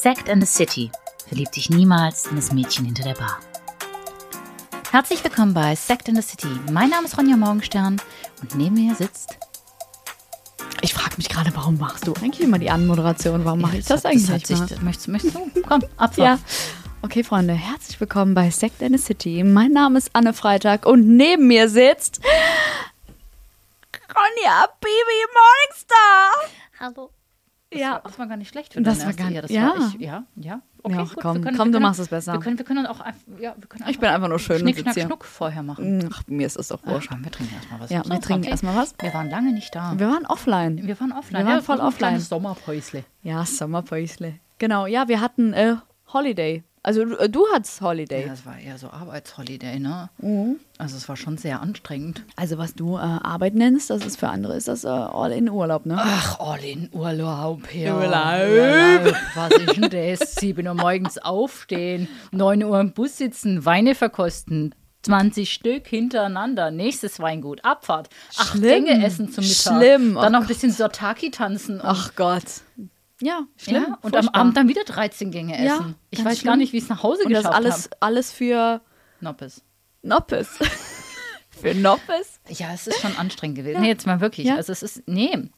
Sect 0.00 0.28
and 0.28 0.42
the 0.42 0.46
City. 0.46 0.90
Verlieb 1.28 1.50
dich 1.52 1.70
niemals 1.70 2.26
in 2.26 2.36
das 2.36 2.52
Mädchen 2.52 2.84
hinter 2.84 3.02
der 3.04 3.14
Bar. 3.14 3.38
Herzlich 4.90 5.22
willkommen 5.22 5.54
bei 5.54 5.74
Sect 5.76 6.08
and 6.08 6.16
the 6.20 6.22
City. 6.28 6.48
Mein 6.72 6.90
Name 6.90 7.06
ist 7.06 7.16
Ronja 7.16 7.36
Morgenstern 7.36 8.00
und 8.40 8.54
neben 8.54 8.74
mir 8.74 8.94
sitzt. 8.94 9.36
Ich 10.82 10.94
frage 10.94 11.16
mich 11.18 11.28
gerade, 11.28 11.50
warum 11.54 11.78
machst 11.78 12.06
du 12.06 12.14
eigentlich 12.14 12.40
immer 12.40 12.58
die 12.58 12.70
Anmoderation? 12.70 13.44
Warum 13.44 13.60
mache 13.60 13.76
ich 13.78 13.84
das, 13.86 14.04
hat- 14.04 14.12
eigentlich 14.12 14.28
hat 14.28 14.34
nicht 14.36 14.46
sich, 14.46 14.58
mal? 14.58 14.66
das 14.68 14.80
möchtest, 14.80 15.08
möchtest 15.08 15.34
du? 15.34 15.50
Komm, 15.68 15.82
Abfahrt. 15.96 16.16
Ja. 16.18 16.38
Okay, 17.02 17.22
Freunde, 17.22 17.54
herzlich 17.54 18.00
willkommen 18.00 18.34
bei 18.34 18.50
Sect 18.50 18.82
and 18.82 18.92
the 18.98 19.02
City. 19.02 19.42
Mein 19.44 19.72
Name 19.72 19.98
ist 19.98 20.10
Anne 20.14 20.32
Freitag 20.32 20.86
und 20.86 21.06
neben 21.06 21.46
mir 21.46 21.68
sitzt 21.68 22.20
Ronja 24.14 24.66
Bibi 24.80 25.26
Morningstar. 25.34 26.30
Hallo. 26.80 27.10
Ja. 27.72 28.00
Das 28.02 28.18
war 28.18 28.26
gar 28.26 28.36
nicht 28.36 28.48
schlecht 28.48 28.72
für 28.74 28.82
Das 28.82 29.04
war 29.04 29.12
gar- 29.12 29.30
ja, 29.30 29.42
das 29.42 29.50
ja. 29.50 29.68
war 29.68 29.76
ich, 29.94 30.00
ja, 30.00 30.24
ja. 30.36 30.60
Okay, 30.82 30.96
Ja, 30.96 31.02
gut, 31.04 31.12
komm, 31.20 31.40
können, 31.42 31.56
komm, 31.56 31.68
du 31.68 31.72
können, 31.74 31.82
machst 31.82 32.00
es 32.00 32.08
besser. 32.08 32.32
Wir 32.32 32.40
können, 32.40 32.58
wir 32.58 32.64
können 32.64 32.86
auch, 32.86 33.00
einfach- 33.00 33.20
ja, 33.38 33.54
wir 33.56 33.68
können 33.68 33.88
Ich 33.88 34.00
bin 34.00 34.08
einfach 34.08 34.28
nur 34.28 34.38
schön 34.40 34.56
und 34.56 34.62
Schnick, 34.62 34.76
sitz 34.78 34.92
Schnack. 34.94 35.06
Schnuck 35.06 35.24
vorher 35.24 35.62
machen. 35.62 36.08
Ach, 36.12 36.22
mir 36.26 36.46
ist 36.46 36.58
das 36.58 36.68
doch 36.68 36.80
Ach, 36.84 36.90
wurscht. 36.90 37.10
wir 37.10 37.30
trinken 37.30 37.54
erstmal 37.54 37.80
was. 37.80 37.90
Ja, 37.90 38.02
wir 38.04 38.20
trinken 38.20 38.42
okay. 38.42 38.50
erstmal 38.50 38.76
was. 38.76 38.94
Wir 39.00 39.14
waren 39.14 39.30
lange 39.30 39.52
nicht 39.52 39.72
da. 39.74 39.96
Wir 39.98 40.08
waren 40.08 40.26
offline. 40.26 40.84
Wir 40.86 40.98
waren 40.98 41.12
offline. 41.12 41.40
Wir 41.42 41.46
waren 41.46 41.56
ja, 41.58 41.62
voll 41.62 41.80
offline. 41.80 42.18
Sommerpäusle. 42.18 43.04
Ja, 43.22 43.44
Sommerpäusle. 43.44 44.34
Genau, 44.58 44.86
ja, 44.86 45.06
wir 45.08 45.20
hatten 45.20 45.52
äh, 45.52 45.76
Holiday. 46.12 46.64
Also 46.82 47.04
du, 47.04 47.16
äh, 47.16 47.28
du 47.28 47.44
hattest 47.52 47.82
Holiday. 47.82 48.22
Ja, 48.22 48.28
das 48.28 48.46
war 48.46 48.58
eher 48.58 48.78
so 48.78 48.88
Arbeitsholiday, 48.88 49.78
ne? 49.78 50.08
Mhm. 50.18 50.60
Also 50.78 50.96
es 50.96 51.08
war 51.10 51.16
schon 51.16 51.36
sehr 51.36 51.60
anstrengend. 51.60 52.24
Also 52.36 52.56
was 52.56 52.74
du 52.74 52.96
äh, 52.96 53.00
Arbeit 53.00 53.54
nennst, 53.54 53.90
das 53.90 54.04
ist 54.06 54.18
für 54.18 54.28
andere, 54.28 54.56
ist 54.56 54.68
das 54.68 54.84
äh, 54.84 54.88
all 54.88 55.32
in 55.32 55.50
Urlaub, 55.50 55.84
ne? 55.84 55.96
Ach, 55.98 56.40
all 56.40 56.64
in 56.64 56.88
Urlaub, 56.92 57.72
ja. 57.74 57.94
Urlaub. 57.94 59.04
Urlaub. 59.04 59.16
Was 59.34 59.52
ist 59.52 59.76
denn 59.76 59.90
das? 59.90 60.34
7 60.36 60.66
Uhr 60.66 60.74
morgens 60.74 61.18
aufstehen, 61.18 62.08
9 62.32 62.64
Uhr 62.64 62.80
im 62.80 62.92
Bus 62.92 63.18
sitzen, 63.18 63.64
Weine 63.66 63.94
verkosten. 63.94 64.74
20 65.02 65.50
Stück 65.50 65.86
hintereinander. 65.86 66.70
Nächstes 66.70 67.20
Weingut, 67.20 67.64
Abfahrt. 67.64 68.10
Acht 68.36 68.50
Schlimm. 68.58 68.84
Gänge 68.84 69.04
essen 69.04 69.30
zum 69.30 69.44
Mittag. 69.44 69.76
Schlimm. 69.78 70.14
Dann 70.14 70.26
Oh 70.26 70.30
noch 70.30 70.42
ein 70.42 70.46
bisschen 70.46 70.72
Sotaki 70.72 71.30
tanzen. 71.30 71.80
Ach 71.82 72.14
Gott. 72.16 72.44
Ja, 73.22 73.46
schlimm. 73.56 73.86
ja, 73.88 73.98
und 74.02 74.16
am. 74.16 74.28
Abend 74.28 74.56
dann 74.56 74.68
wieder 74.68 74.84
13 74.84 75.30
Gänge 75.30 75.54
essen. 75.54 75.64
Ja, 75.66 75.94
ich 76.10 76.18
weiß 76.20 76.24
gar 76.24 76.34
schlimm. 76.54 76.58
nicht, 76.58 76.72
wie 76.72 76.78
ich 76.78 76.84
es 76.84 76.88
nach 76.88 77.02
Hause 77.02 77.22
Und 77.24 77.32
das 77.32 77.42
geschafft 77.42 77.56
alles, 77.56 77.84
habe. 77.84 77.96
alles 78.00 78.32
für 78.32 78.80
Noppes. 79.20 79.62
Noppes. 80.02 80.48
für 81.50 81.74
Noppes? 81.74 82.40
Ja, 82.48 82.72
es 82.72 82.86
ist 82.86 83.00
schon 83.00 83.16
anstrengend 83.16 83.58
gewesen. 83.58 83.82
Nee, 83.82 83.88
jetzt 83.88 84.06
mal 84.06 84.20
wirklich. 84.20 84.46
Ja. 84.46 84.56
Also 84.56 84.72
es 84.72 84.82
ist, 84.82 85.06
nee, 85.06 85.50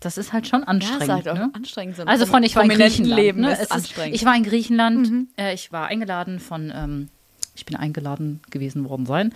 das 0.00 0.16
ist 0.16 0.32
halt 0.32 0.46
schon 0.46 0.62
anstrengend. 0.64 1.10
halt 1.12 1.28
auch 1.28 1.34
ne? 1.34 1.50
anstrengend. 1.54 1.96
So 1.96 2.04
Also 2.04 2.26
von 2.26 2.42
ich 2.44 2.54
war 2.54 2.62
in 2.62 2.68
Griechenland. 2.70 3.20
Leben 3.20 3.40
ne? 3.40 3.52
ist 3.52 3.62
ist, 3.62 3.72
anstrengend. 3.72 4.10
Mhm. 4.10 4.14
ich 4.14 4.24
war 4.24 4.36
in 4.36 4.44
Griechenland. 4.44 5.28
Äh, 5.36 5.54
ich 5.54 5.72
war 5.72 5.88
eingeladen 5.88 6.38
von, 6.38 6.72
ähm, 6.74 7.08
ich 7.56 7.66
bin 7.66 7.74
eingeladen 7.76 8.40
gewesen 8.50 8.88
worden 8.88 9.06
sein, 9.06 9.34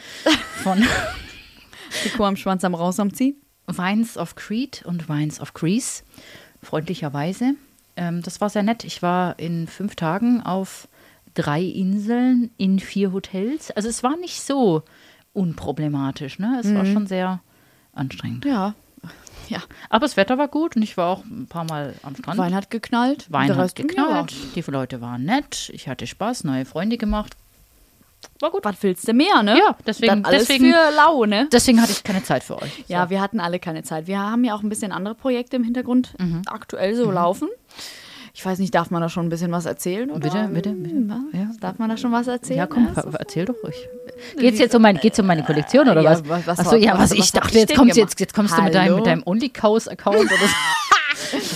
von 0.62 0.84
die 2.04 2.10
Kuh 2.10 2.24
am 2.24 2.36
Schwanz 2.36 2.62
am 2.62 2.74
Raus 2.76 3.00
am 3.00 3.12
Ziehen. 3.12 3.36
Wines 3.66 4.16
of 4.16 4.36
Crete 4.36 4.86
und 4.86 5.08
Wines 5.08 5.40
of 5.40 5.54
Greece. 5.54 6.04
Freundlicherweise. 6.62 7.54
Ähm, 7.96 8.22
das 8.22 8.40
war 8.40 8.48
sehr 8.50 8.62
nett. 8.62 8.84
Ich 8.84 9.02
war 9.02 9.38
in 9.38 9.66
fünf 9.66 9.96
Tagen 9.96 10.40
auf 10.42 10.88
drei 11.34 11.62
Inseln 11.62 12.50
in 12.58 12.78
vier 12.78 13.12
Hotels. 13.12 13.70
Also 13.70 13.88
es 13.88 14.02
war 14.02 14.16
nicht 14.16 14.40
so 14.40 14.82
unproblematisch. 15.32 16.38
Ne? 16.38 16.58
Es 16.60 16.66
Mhm. 16.66 16.74
war 16.76 16.86
schon 16.86 17.06
sehr 17.06 17.40
anstrengend. 17.92 18.44
Ja. 18.44 18.74
Ja. 19.48 19.60
Aber 19.90 20.06
das 20.06 20.16
Wetter 20.16 20.38
war 20.38 20.48
gut 20.48 20.76
und 20.76 20.82
ich 20.82 20.96
war 20.96 21.08
auch 21.08 21.24
ein 21.24 21.46
paar 21.48 21.64
Mal 21.64 21.94
am 22.02 22.14
Strand. 22.14 22.38
Wein 22.38 22.54
hat 22.54 22.70
geknallt. 22.70 23.26
Wein 23.30 23.54
hat 23.56 23.74
geknallt. 23.74 24.32
Die 24.54 24.60
Leute 24.62 25.00
waren 25.00 25.24
nett. 25.24 25.70
Ich 25.74 25.88
hatte 25.88 26.06
Spaß, 26.06 26.44
neue 26.44 26.64
Freunde 26.64 26.96
gemacht. 26.96 27.36
War 28.40 28.50
gut. 28.50 28.64
Was 28.64 28.76
willst 28.82 29.06
du 29.06 29.12
mehr, 29.12 29.42
ne? 29.42 29.56
Ja, 29.58 29.76
deswegen- 29.86 30.22
deswegen- 30.24 30.64
für 30.72 30.90
lau, 30.96 31.24
ne? 31.24 31.48
Deswegen 31.52 31.80
hatte 31.80 31.92
ich 31.92 32.02
keine 32.04 32.22
Zeit 32.22 32.42
für 32.44 32.60
euch. 32.60 32.84
Ja, 32.88 33.08
wir 33.10 33.20
hatten 33.20 33.40
alle 33.40 33.58
keine 33.58 33.82
Zeit. 33.82 34.06
Wir 34.06 34.18
haben 34.18 34.44
ja 34.44 34.54
auch 34.54 34.62
ein 34.62 34.68
bisschen 34.68 34.92
andere 34.92 35.14
Projekte 35.14 35.56
im 35.56 35.64
Hintergrund 35.64 36.14
Mhm. 36.18 36.42
aktuell 36.46 36.94
so 36.94 37.10
laufen. 37.10 37.48
Ich 38.34 38.44
weiß 38.46 38.58
nicht, 38.60 38.74
darf 38.74 38.90
man 38.90 39.02
da 39.02 39.10
schon 39.10 39.26
ein 39.26 39.28
bisschen 39.28 39.52
was 39.52 39.66
erzählen? 39.66 40.10
Oder? 40.10 40.20
Bitte, 40.20 40.48
bitte, 40.48 40.70
bitte. 40.70 40.94
Was? 41.06 41.18
Ja. 41.38 41.50
Darf 41.60 41.78
man 41.78 41.90
da 41.90 41.98
schon 41.98 42.12
was 42.12 42.26
erzählen? 42.28 42.60
Ja, 42.60 42.66
komm, 42.66 42.88
Ja, 42.96 43.02
erzähl 43.18 43.44
doch 43.44 43.56
ruhig. 43.62 43.76
Geht's 44.38 44.58
jetzt 44.58 44.74
um 44.74 44.80
meine, 44.80 44.98
geht's 45.00 45.18
um 45.18 45.26
meine 45.26 45.42
Kollektion 45.42 45.86
oder 45.86 46.00
Ja, 46.00 46.12
was? 46.26 46.46
was- 46.46 46.58
Achso, 46.60 46.76
ja, 46.76 46.94
was- 46.94 47.10
was, 47.10 47.12
ich 47.12 47.30
dachte, 47.30 47.48
ich 47.50 47.54
jetzt 47.68 47.74
kommst, 47.76 47.96
jetzt, 47.96 48.18
jetzt 48.20 48.32
kommst 48.34 48.56
du 48.56 48.62
mit 48.62 48.74
deinem, 48.74 48.84
Hallo? 48.86 48.96
mit 48.96 49.06
deinem 49.06 49.22
OnlyCows-Account 49.26 50.16
oder 50.16 50.28
so. 50.28 50.34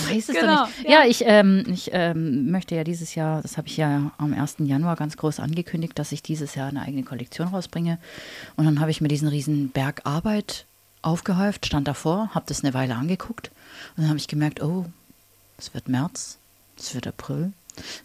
Weiß 0.09 0.29
es 0.29 0.35
Genau, 0.35 0.65
doch 0.65 0.67
nicht. 0.67 0.89
Ja, 0.89 1.03
ich, 1.05 1.23
ähm, 1.25 1.63
ich 1.67 1.89
ähm, 1.93 2.51
möchte 2.51 2.75
ja 2.75 2.83
dieses 2.83 3.15
Jahr, 3.15 3.41
das 3.41 3.57
habe 3.57 3.67
ich 3.67 3.77
ja 3.77 4.11
am 4.17 4.33
1. 4.33 4.57
Januar 4.59 4.95
ganz 4.95 5.17
groß 5.17 5.39
angekündigt, 5.39 5.97
dass 5.99 6.11
ich 6.11 6.23
dieses 6.23 6.55
Jahr 6.55 6.69
eine 6.69 6.81
eigene 6.81 7.03
Kollektion 7.03 7.49
rausbringe. 7.49 7.97
Und 8.55 8.65
dann 8.65 8.79
habe 8.79 8.91
ich 8.91 9.01
mir 9.01 9.07
diesen 9.07 9.27
riesen 9.27 9.69
Berg 9.69 10.01
Arbeit 10.05 10.65
aufgehäuft, 11.01 11.65
stand 11.65 11.87
davor, 11.87 12.29
habe 12.33 12.45
das 12.47 12.63
eine 12.63 12.73
Weile 12.73 12.95
angeguckt 12.95 13.51
und 13.95 14.03
dann 14.03 14.09
habe 14.09 14.17
ich 14.17 14.27
gemerkt, 14.27 14.61
oh, 14.61 14.85
es 15.57 15.73
wird 15.73 15.87
März, 15.87 16.37
es 16.77 16.93
wird 16.93 17.07
April, 17.07 17.53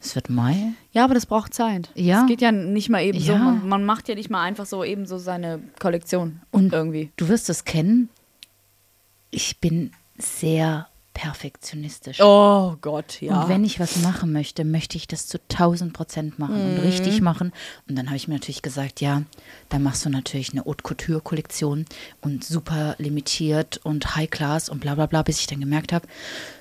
es 0.00 0.14
wird 0.14 0.30
Mai. 0.30 0.72
Ja, 0.92 1.04
aber 1.04 1.14
das 1.14 1.26
braucht 1.26 1.54
Zeit. 1.54 1.90
Ja. 1.94 2.22
Es 2.22 2.26
geht 2.26 2.40
ja 2.40 2.52
nicht 2.52 2.90
mal 2.90 3.02
eben 3.02 3.18
so. 3.18 3.32
Ja. 3.32 3.38
Man, 3.38 3.68
man 3.68 3.84
macht 3.84 4.08
ja 4.08 4.14
nicht 4.14 4.30
mal 4.30 4.42
einfach 4.42 4.66
so 4.66 4.84
eben 4.84 5.06
so 5.06 5.18
seine 5.18 5.60
Kollektion. 5.78 6.40
Und 6.50 6.72
irgendwie. 6.72 7.10
Du 7.16 7.28
wirst 7.28 7.48
es 7.50 7.64
kennen. 7.64 8.08
Ich 9.30 9.58
bin 9.58 9.92
sehr 10.18 10.88
perfektionistisch. 11.14 12.20
Oh 12.20 12.76
Gott, 12.80 13.18
Und 13.22 13.48
wenn 13.48 13.64
ich 13.64 13.80
was 13.80 13.96
machen 14.02 14.32
möchte, 14.32 14.64
möchte 14.64 14.96
ich 14.96 15.06
das 15.06 15.26
zu 15.26 15.38
1000 15.48 15.92
Prozent 15.92 16.38
machen 16.38 16.64
und 16.64 16.74
Mhm. 16.74 16.80
richtig 16.80 17.20
machen. 17.20 17.52
Und 17.88 17.96
dann 17.96 18.06
habe 18.06 18.16
ich 18.16 18.28
mir 18.28 18.34
natürlich 18.34 18.62
gesagt, 18.62 19.00
ja, 19.00 19.22
dann 19.68 19.82
machst 19.82 20.04
du 20.04 20.10
natürlich 20.10 20.52
eine 20.52 20.64
Haute 20.64 20.82
Couture 20.82 21.20
Kollektion 21.20 21.84
und 22.20 22.44
super 22.44 22.94
limitiert 22.98 23.78
und 23.84 24.16
High 24.16 24.30
Class 24.30 24.68
und 24.68 24.80
bla 24.80 24.94
bla 24.94 25.06
bla, 25.06 25.22
bis 25.22 25.40
ich 25.40 25.46
dann 25.46 25.60
gemerkt 25.60 25.92
habe, 25.92 26.06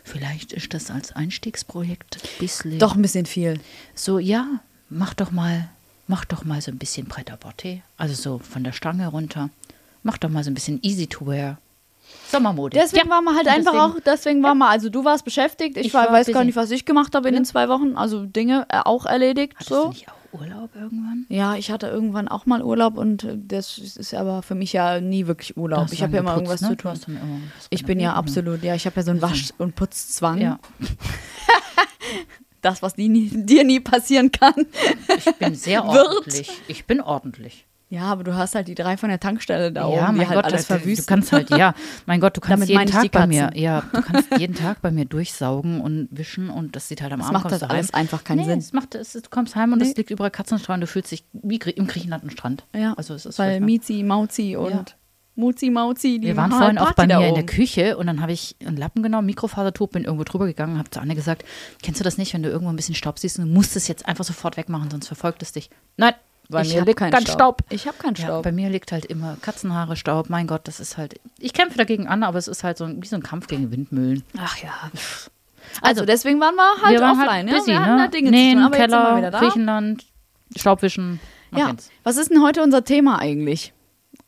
vielleicht 0.04 0.54
ist 0.54 0.74
das 0.74 0.92
als 0.92 1.12
Einstiegsprojekt 1.14 2.18
ein 2.24 2.30
bisschen 2.40 2.80
Doch 2.80 2.96
ein 2.96 3.02
bisschen 3.02 3.26
viel. 3.26 3.60
so, 3.96 4.20
ja, 4.20 4.48
mach 4.90 5.14
doch 5.14 5.32
mal, 5.32 5.70
mach 6.08 6.26
doch 6.26 6.44
mal 6.44 6.62
so 6.62 6.72
ein 6.72 6.78
bisschen 6.78 7.08
Pret-à-Porter, 7.08 7.78
also 7.98 8.14
so 8.14 8.40
von 8.40 8.64
der 8.64 8.74
Stange 8.74 9.08
runter. 9.08 9.50
Mach 10.04 10.18
doch 10.18 10.30
mal 10.30 10.44
so 10.44 10.50
ein 10.50 10.56
bisschen 10.56 10.80
easy 10.82 11.06
to 11.08 11.28
wear. 11.28 11.60
Sommermode. 12.28 12.78
Deswegen 12.78 13.08
Ja, 13.10 13.16
waren 13.16 13.24
wir 13.26 13.36
halt 13.36 13.48
und 13.48 13.54
einfach 13.54 13.72
deswegen- 13.74 13.94
auch, 13.98 14.00
deswegen 14.06 14.44
waren 14.44 14.58
wir, 14.58 14.70
also 14.70 14.90
du 14.90 15.04
warst 15.04 15.26
beschäftigt, 15.26 15.78
ich, 15.78 15.88
Ich 15.88 15.94
war, 15.94 16.12
weiß 16.12 16.28
gar 16.28 16.34
busy. 16.36 16.46
nicht, 16.46 16.56
was 16.56 16.72
ich 16.72 16.86
gemacht 16.86 17.14
habe 17.16 17.28
in 17.30 17.34
den 17.36 17.46
zwei 17.46 17.68
Wochen, 17.70 17.96
also 17.96 18.26
Dinge 18.26 18.66
äh, 18.70 18.80
auch 18.84 19.06
erledigt. 19.06 19.54
Hattest 19.56 19.70
so. 19.70 19.84
du 19.84 19.90
nicht 19.90 20.08
auch 20.10 20.40
Urlaub 20.40 20.70
irgendwann? 20.76 21.26
Ja, 21.28 21.56
ich 21.56 21.72
hatte 21.72 21.88
irgendwann 21.88 22.30
auch 22.30 22.46
mal 22.46 22.62
Urlaub 22.64 22.98
und 22.98 23.26
äh, 23.26 23.38
das 23.38 23.78
ist 23.78 24.14
aber 24.14 24.42
für 24.44 24.56
mich 24.56 24.72
ja 24.72 25.02
nie 25.02 25.28
wirklich 25.28 25.58
Urlaub. 25.58 25.88
Ich 25.92 26.02
habe 26.02 26.14
ja 26.14 26.20
immer 26.22 26.36
irgendwas 26.36 26.62
ne? 26.62 26.70
zu 26.70 26.76
tun. 26.78 26.94
immer 27.08 27.20
Ich 27.70 27.84
bin 27.86 28.00
ja 28.00 28.12
renoviert, 28.12 28.30
absolut, 28.38 28.64
ja, 28.64 28.76
ich 28.76 28.86
habe 28.86 28.96
ja 28.96 29.04
so 29.04 29.12
einen 29.12 29.22
Wasch- 29.22 29.52
und 29.58 29.76
Putzzwang. 29.76 30.40
Ja, 30.40 30.60
Das, 32.62 32.84
was 32.84 32.94
die 32.94 33.10
nie, 33.10 33.28
dir 33.34 33.64
nie 33.64 33.80
passieren 33.80 34.32
kann. 34.32 34.54
ich 35.18 35.26
bin 35.38 35.56
sehr 35.56 35.84
Wird. 35.88 36.08
ordentlich. 36.08 36.52
Ich 36.68 36.86
bin 36.86 37.02
ordentlich. 37.02 37.66
Ja, 37.92 38.04
aber 38.04 38.24
du 38.24 38.34
hast 38.34 38.56
halt 38.56 38.70
die 38.70 38.74
drei 38.74 38.96
von 38.96 39.10
der 39.10 39.20
Tankstelle 39.20 39.70
da 39.74 39.82
ja, 39.82 39.88
oben, 39.88 40.14
die 40.14 40.18
mein 40.20 40.30
halt 40.30 40.38
Gott, 40.38 40.46
alles 40.46 40.66
du, 40.66 40.78
du 40.78 41.04
kannst 41.04 41.34
halt, 41.34 41.50
ja, 41.50 41.76
mein 42.06 42.22
Gott, 42.22 42.38
du 42.38 42.40
kannst 42.42 42.64
Damit 42.64 42.70
jeden 42.70 42.86
Tag 42.90 43.02
die 43.02 43.10
bei 43.10 43.28
mir, 43.28 43.52
ja, 43.54 43.84
du 43.92 44.02
kannst 44.08 44.30
jeden 44.38 44.56
Tag 44.56 44.82
bei 44.82 44.92
mir 44.92 45.04
durchsaugen 45.04 45.82
und 45.82 46.08
wischen 46.10 46.50
und 46.50 46.74
das 46.78 46.88
sieht 46.88 47.02
halt 47.02 47.12
am 47.12 47.20
Das 47.20 47.28
Abend 47.28 47.34
macht 47.34 47.50
kommst 47.50 47.62
das 47.62 47.70
alles 47.70 47.92
heim. 47.92 48.00
einfach 48.00 48.24
keinen 48.24 48.38
nee, 48.38 48.46
Sinn. 48.46 48.60
Es 48.60 48.72
macht, 48.72 48.96
es, 48.96 49.12
du 49.12 49.22
kommst 49.30 49.58
heim 49.58 49.74
und 49.74 49.80
Nee. 49.80 49.90
es 49.90 49.98
liegt 49.98 50.10
überall 50.10 50.32
Katzenstreu 50.32 50.74
und 50.74 50.80
du 50.80 50.88
fühlst 50.88 51.12
dich 51.12 51.26
wie 51.34 51.58
im 51.58 51.86
Griechenland 51.86 52.24
ein 52.24 52.30
Strand. 52.30 52.64
Ja, 52.74 52.94
also 52.94 53.14
es 53.14 53.26
ist 53.26 53.38
weil. 53.38 53.60
Mizi, 53.60 54.04
Mauzi 54.04 54.56
und 54.56 54.72
Ja. 54.72 54.86
Muzi, 55.36 55.70
Mauzi, 55.70 56.20
die 56.20 56.28
Wir 56.28 56.38
waren 56.38 56.50
machen 56.50 56.60
vorhin 56.62 56.80
halt 56.80 56.90
auch 56.90 56.94
bei 56.94 57.08
mir 57.08 57.28
in 57.28 57.36
der. 57.36 57.46
Küche 57.46 57.98
und 57.98 58.08
dann 58.08 58.22
habe 58.22 58.32
ich 58.32 58.56
einen 58.66 58.78
Lappen 58.78 59.04
genommen, 59.04 59.26
Mikrofasertuch, 59.26 59.90
bin 59.90 60.06
irgendwo 60.06 60.24
drüber 60.24 60.46
gegangen, 60.46 60.78
habe 60.78 60.90
zu 60.90 61.02
Anne 61.02 61.16
gesagt, 61.16 61.44
kennst 61.82 62.00
du 62.00 62.04
das 62.06 62.18
nicht, 62.18 62.34
wenn 62.34 62.44
du 62.44 62.50
irgendwo 62.50 62.70
ein 62.72 62.76
bisschen 62.78 62.96
Staub 62.96 63.20
siehst 63.20 63.38
und 63.38 63.48
du 63.48 63.52
musst 63.54 63.76
es 63.76 63.88
jetzt 63.90 64.06
einfach 64.06 64.24
sofort 64.24 64.56
wegmachen, 64.56 64.90
sonst 64.90 65.08
verfolgt 65.08 65.42
es 65.42 65.52
dich. 65.52 65.70
Nein, 65.98 66.14
bei 66.52 66.62
Ich 66.62 66.74
mir 66.74 66.86
liegt 66.86 67.00
keinen 67.00 67.12
kein 67.12 67.24
Staub. 67.24 67.62
Staub. 67.62 67.64
Ich 67.70 67.88
habe 67.88 67.98
keinen 67.98 68.16
Ja, 68.16 68.26
Staub. 68.26 68.44
bei 68.44 68.52
mir 68.52 68.70
liegt 68.70 68.92
halt 68.92 69.06
immer 69.06 69.38
Katzenhaare, 69.42 69.96
Staub. 69.96 70.30
Mein 70.30 70.48
Gott, 70.48 70.68
das 70.68 70.80
ist 70.80 70.98
halt. 70.98 71.20
Ich 71.40 71.54
kämpfe 71.54 71.78
dagegen 71.78 72.08
an, 72.08 72.24
aber 72.24 72.38
es 72.38 72.48
ist 72.48 72.64
halt 72.64 72.78
so 72.78 72.86
ein, 72.86 73.02
wie 73.02 73.08
so 73.08 73.16
ein 73.16 73.24
Kampf 73.24 73.48
gegen 73.48 73.72
Windmühlen. 73.72 74.24
Ach 74.38 74.58
ja. 74.58 74.74
Also, 74.84 75.30
Also 76.02 76.06
deswegen 76.06 76.40
waren 76.40 76.56
wir 76.56 76.82
halt 76.84 76.94
wir 76.94 77.02
waren 77.02 77.20
offline. 77.20 77.48
halt 77.50 77.58
busy, 77.60 77.72
ja? 77.72 77.80
Wir 77.80 77.86
hatten 77.86 77.96
ne? 77.98 78.04
da 78.04 78.08
Dinge 78.08 78.32
Nähen, 78.32 78.52
zu 78.52 78.56
tun, 78.58 78.66
aber 78.66 78.78
jetzt 78.78 78.92
sind 78.92 79.00
wir 79.00 79.04
Keller, 79.06 79.18
wieder 79.18 79.32
da. 79.32 79.40
Griechenland, 79.40 80.06
Staubwischen. 80.56 81.20
Ja, 81.56 81.68
kennt's. 81.68 81.90
was 82.04 82.18
ist 82.18 82.30
denn 82.32 82.42
heute 82.42 82.62
unser 82.64 82.84
Thema 82.84 83.20
eigentlich? 83.20 83.74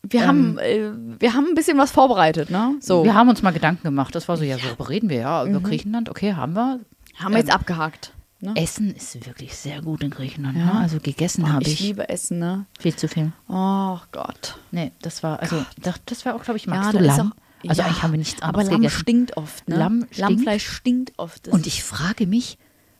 Wir, 0.03 0.21
Ähm, 0.21 0.27
haben, 0.27 0.57
äh, 0.59 0.91
wir 1.19 1.33
haben 1.33 1.47
ein 1.47 1.55
bisschen 1.55 1.77
was 1.77 1.91
vorbereitet, 1.91 2.49
ne? 2.49 2.75
So, 2.81 3.03
Wir 3.05 3.13
haben 3.13 3.29
uns 3.29 3.41
mal 3.41 3.51
Gedanken 3.51 3.83
gemacht. 3.83 4.13
Das 4.15 4.27
war 4.27 4.35
so, 4.37 4.43
ja, 4.43 4.57
worüber 4.61 4.89
reden 4.89 5.09
wir? 5.09 5.17
Ja, 5.19 5.45
über 5.45 5.61
Griechenland. 5.61 6.09
Okay, 6.09 6.33
haben 6.33 6.53
wir. 6.53 6.79
haben 7.15 7.31
wir 7.31 7.39
jetzt 7.39 7.49
ähm, 7.49 7.55
abgehakt. 7.55 8.11
Ne? 8.43 8.53
Essen 8.55 8.93
ist 8.93 9.25
wirklich 9.25 9.55
sehr 9.55 9.81
gut 9.81 10.03
in 10.03 10.09
Griechenland. 10.09 10.57
Ja. 10.57 10.65
Ne? 10.65 10.73
Also 10.81 10.99
gegessen 10.99 11.51
habe 11.51 11.63
ich 11.63 11.73
ich, 11.73 11.79
liebe 11.79 12.09
Essen, 12.09 12.39
ne? 12.39 12.65
viel 12.77 12.93
zu 12.95 13.07
viel. 13.07 13.31
Oh 13.47 13.97
Gott. 14.11 14.57
Nee, 14.71 14.91
das 15.01 15.23
war, 15.23 15.39
also, 15.39 15.65
das, 15.81 15.95
das 16.05 16.25
war 16.25 16.35
auch, 16.35 16.43
glaube 16.43 16.57
ich, 16.57 16.65
Ja, 16.65 16.71
magst 16.75 16.93
da 16.93 16.97
du 16.99 17.05
Lamm? 17.05 17.31
auch- 17.31 17.69
also 17.69 17.81
ja, 17.81 17.87
eigentlich 17.87 18.03
haben 18.03 18.11
wir 18.11 18.17
nichts 18.19 18.41
Aber 18.41 18.49
anderes 18.59 18.69
Lamm 18.71 18.81
gegessen. 18.81 18.99
stinkt 18.99 19.37
oft, 19.37 19.69
ne? 19.69 19.77
Lamm 19.77 19.99
stinkt. 20.11 20.17
Lammfleisch 20.17 20.67
stinkt 20.67 21.13
oft. 21.15 21.47
Und 21.47 21.65
ich 21.65 21.81
frage 21.83 22.27
mich, 22.27 22.57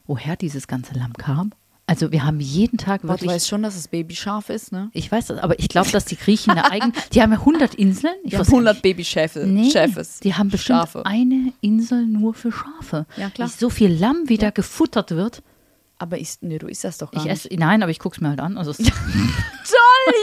woher 0.07 0.37
dieses 0.37 0.67
ganze 0.67 0.93
Lamm 0.93 1.11
kam? 1.13 1.51
Also 1.85 2.11
wir 2.13 2.23
haben 2.23 2.39
jeden 2.39 2.77
Tag 2.77 3.01
du 3.01 3.09
wirklich. 3.09 3.29
weißt 3.29 3.47
schon, 3.49 3.61
dass 3.61 3.75
es 3.75 3.89
Babyschaf 3.89 4.49
ist, 4.49 4.71
ne? 4.71 4.89
Ich 4.93 5.11
weiß 5.11 5.27
das, 5.27 5.39
aber 5.39 5.59
ich 5.59 5.67
glaube, 5.67 5.91
dass 5.91 6.05
die 6.05 6.15
Griechen 6.15 6.51
eine 6.51 6.71
eigene. 6.71 6.93
Die 7.13 7.21
haben 7.21 7.33
ja 7.33 7.39
100 7.39 7.75
Inseln. 7.75 8.13
Ich 8.23 8.29
Die 8.31 8.37
weiß 8.39 8.47
haben 8.47 8.51
gar 8.51 8.53
100 8.59 8.73
nicht. 8.75 8.81
Babyschäfe. 8.83 9.39
Nee, 9.45 9.69
Schäfes. 9.69 10.19
die 10.21 10.33
haben 10.33 10.49
bestimmt 10.49 10.79
Schafe. 10.79 11.05
eine 11.05 11.51
Insel 11.59 12.05
nur 12.05 12.33
für 12.33 12.51
Schafe. 12.53 13.05
Ja, 13.17 13.29
klar. 13.29 13.49
So 13.49 13.69
viel 13.69 13.91
Lamm, 13.91 14.23
wie 14.27 14.37
da 14.37 14.49
gefuttert 14.51 15.11
wird. 15.11 15.43
Aber 15.99 16.17
isst, 16.17 16.41
nee, 16.43 16.57
du 16.57 16.67
isst 16.67 16.83
das 16.85 16.97
doch 16.97 17.11
gar 17.11 17.21
Ich 17.21 17.29
nicht. 17.29 17.45
esse, 17.45 17.55
nein, 17.59 17.81
aber 17.83 17.91
ich 17.91 17.99
gucke 17.99 18.15
es 18.15 18.21
mir 18.21 18.29
halt 18.29 18.39
an. 18.39 18.57
Also 18.57 18.71